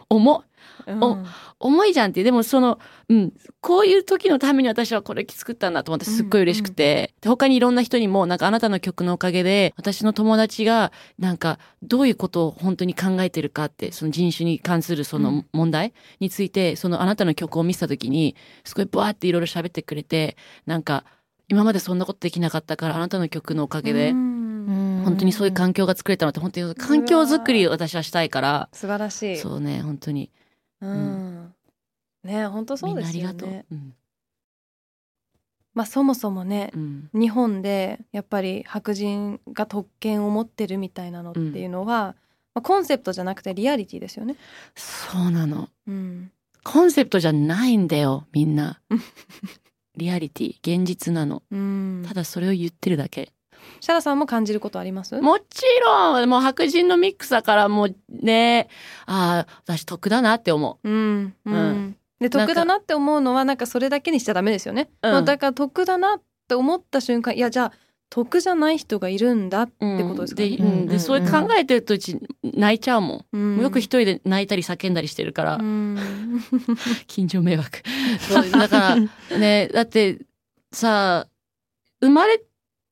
[0.09, 0.43] 重っ。
[0.89, 1.17] お
[1.59, 2.79] 重いじゃんってでもその、
[3.09, 21.03] うん、こういう時のために私はこれ作ったんだと思ってすっごい嬉しくて、で他にいろんな人にもなんかあなたの曲のおかげで私の友達がなんかどういうことを本当に考えてるかってその人種に関するその問題について、そのあなたの曲を見せた時にすごいバーっていろいろ喋ってくれてなんか
[21.49, 24.37] 今までそんなことできなかったからあなたの曲のおかげで、うん。
[25.05, 28.69] 本当にそういう環境が作れたのって本当に環境づくりを私はしたいから。
[28.73, 29.37] 素晴らしい。
[29.37, 30.29] そうね本当に
[30.81, 31.53] うん。
[32.23, 33.65] ね本当そうですよみんなありがとう、ね。
[33.71, 33.93] うん
[35.73, 42.15] まあそもそもねうん日本でやっぱり白人が特権を持ってるみたいなのっていうのは、
[42.55, 44.37] まあ、コンセプトじゃなくてリアリティですよね。
[44.73, 46.31] そうなのうん。
[46.63, 48.81] コンセプトじゃないんだよみんな
[49.95, 52.03] リアリティ現実なのうん。
[52.07, 53.31] ただそれを言ってるだけ
[53.79, 55.19] シャラさんも感じることあります？
[55.21, 56.29] もちろん。
[56.29, 58.67] もう白人のミックスだからもうね。
[59.05, 60.89] ああ私得だなって思う。
[60.89, 61.33] ん。
[61.45, 61.53] うん。
[61.53, 61.97] うん。
[62.19, 62.47] でなんか。
[62.47, 64.89] 得だなって思うのはなんかそれだけにしちゃダメですよね。
[65.01, 65.25] うん。
[65.25, 67.71] だから得だなって思った瞬間いやじゃあ
[68.09, 70.49] 得じゃない人がいるんだってことですかね。
[70.49, 70.85] でうん。
[70.87, 73.61] でそういう考えてるとうち泣いちゃうもん、うん。
[73.61, 76.41] よく一人で泣いたり叫んだりしてるから、うん。
[77.07, 77.83] 近所迷惑。
[78.51, 78.95] だか
[79.29, 80.19] らねだって
[80.71, 81.27] さ
[81.99, 82.41] 生まれ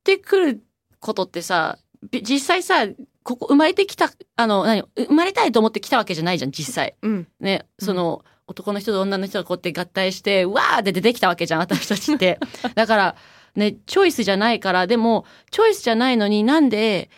[0.06, 0.64] てくる
[0.99, 1.78] ことってさ
[2.10, 2.88] び実際さ
[3.24, 6.95] ここ生まれてきたあの何生まれたいと思ってきたわけじゃないじゃん実際。
[7.01, 7.28] うん。
[7.39, 12.39] ねその、男の人と女の人がこうやって合体してわーって出てきたわけじゃん私たちって。
[12.76, 13.16] だから
[13.56, 17.10] ねチョイスじゃないからでもチョイスじゃないのになんで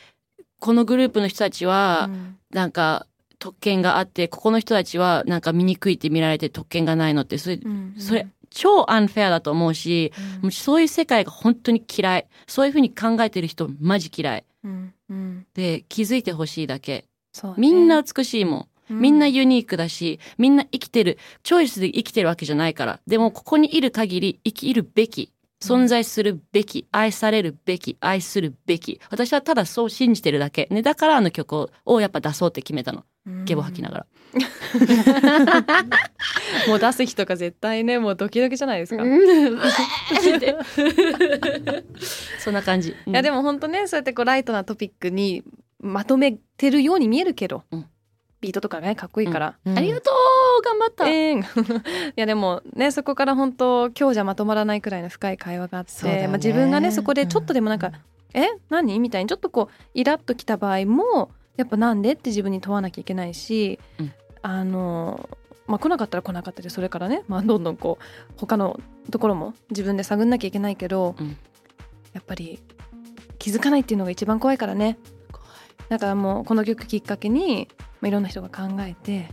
[0.59, 2.09] このグループの人たちは、
[2.51, 3.05] なんか
[3.38, 7.95] 特権があってここの人たちはなんか醜いって見られて特権がないのってそれうん。
[7.99, 8.27] それ
[8.57, 12.27] 超アンフェアだと思うし、もうそういう世界が本当に嫌い。
[12.47, 14.45] そういうふうに考えてる人マジ嫌い。
[14.63, 14.93] うん。
[15.09, 15.45] うん。
[15.53, 17.05] で気づいてほしいだけ。
[17.49, 17.53] ね。
[17.59, 18.67] みんな美しいもん。
[18.89, 21.19] うみんなユニークだしみんな生きてる。
[21.43, 22.99] チョイスで生きてるわけじゃないから。
[23.05, 25.31] でもここにいる限り生きるべき
[25.61, 28.99] 存在するべき、愛されるべき愛するべき。
[29.09, 33.03] 私はただそう信じてるだけ、ね、だからあの曲ををやっぱ出そうって決めたの。
[33.43, 34.05] ゲボ吐きながら。
[36.67, 39.03] もう出す日とか絶対ねもうドキドキじゃないですか、
[42.39, 42.95] そんな感じ。
[43.07, 45.43] やでも本当ねそうやってこうライトなトピックに
[45.79, 47.85] まとめてるように見えるけど、うん。
[48.39, 49.77] ビートとかがねかっこいいから、うん。
[49.77, 50.13] ありがとう
[50.61, 51.07] 頑張った。
[51.07, 51.39] えー。
[52.11, 56.27] いやでもねそこから本当今日じゃまとまらないくらいの深い会話があって、ね。
[56.27, 57.91] まあ、自分がねそこでちょっとでもなんか
[58.33, 58.47] 「え？
[58.69, 64.11] 何?」みたいにちょっとこうイラッときた場合もやっぱなんでって自分に問わなきゃいけないし、うん。
[64.43, 65.29] あの
[65.65, 68.79] まあ来なかったら来なかったでそれからね、まあ、どんどんこう他の
[69.11, 71.37] ところも自分で探んなきゃいけないけど、うん。
[72.13, 72.59] やっぱり
[73.37, 74.97] 気づかないっていうのが一番怖いからね。
[75.89, 77.67] だからもうこの曲きっかけに、
[78.01, 79.29] まあ、いろんな人が考えて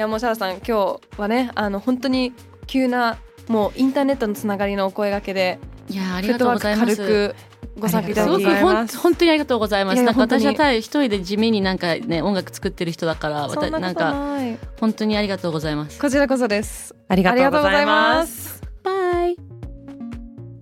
[0.00, 2.32] いやもうシャラさん今日はねあの本当に
[2.66, 5.58] 急なもうインターネットのつながりのお声がけで
[5.90, 6.96] いやありがとうございます。
[6.96, 7.36] 軽く
[7.78, 10.02] ご参加いたすだきごくほんます本当にありがとうございます。
[10.02, 14.38] なんか私はただ一人で地味になんかね音楽作ってる人だから、そんななんか
[14.80, 16.00] 本当にありがとうございます。
[16.00, 18.62] こちらこそですありがとうございます。
[18.82, 19.36] Bye。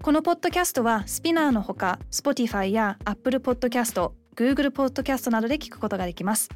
[0.02, 6.48] このポッドキャストはスピナーのほか Spotify や Apple Podcast、Google Podcast などで聞くことができます。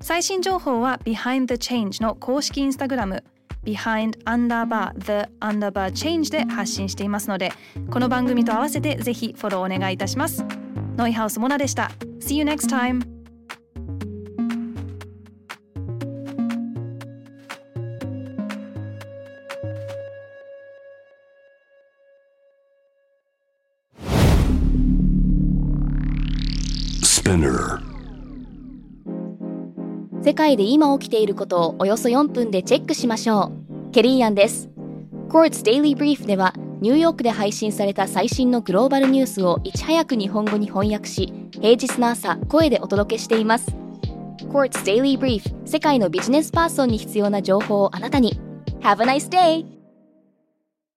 [0.00, 3.22] 最新情報は Behind the Change の公式インスタグラム
[3.64, 7.52] Behind underbar the underbar change で発信していますので
[7.90, 10.44] この番組と合わせてぜひフォローお願いいたします。
[10.96, 11.90] ノイハウスモナでした。
[12.20, 13.17] See you next time!
[30.22, 33.52] 世界で今起きていることをおよそ4分でチェックしましょ
[33.88, 33.90] う。
[33.90, 34.70] ケリーアンです。
[35.28, 43.76] Quartz Daily Brief ではニューヨークで配信された最新のグローバルニュースをいち早く日本語に翻訳し、平日の朝、声でお届けしています。
[44.50, 48.40] Quartz Daily Brief 世界のビジネスパーソンに必要な情報をあなたに。
[48.80, 49.77] Have a nice day!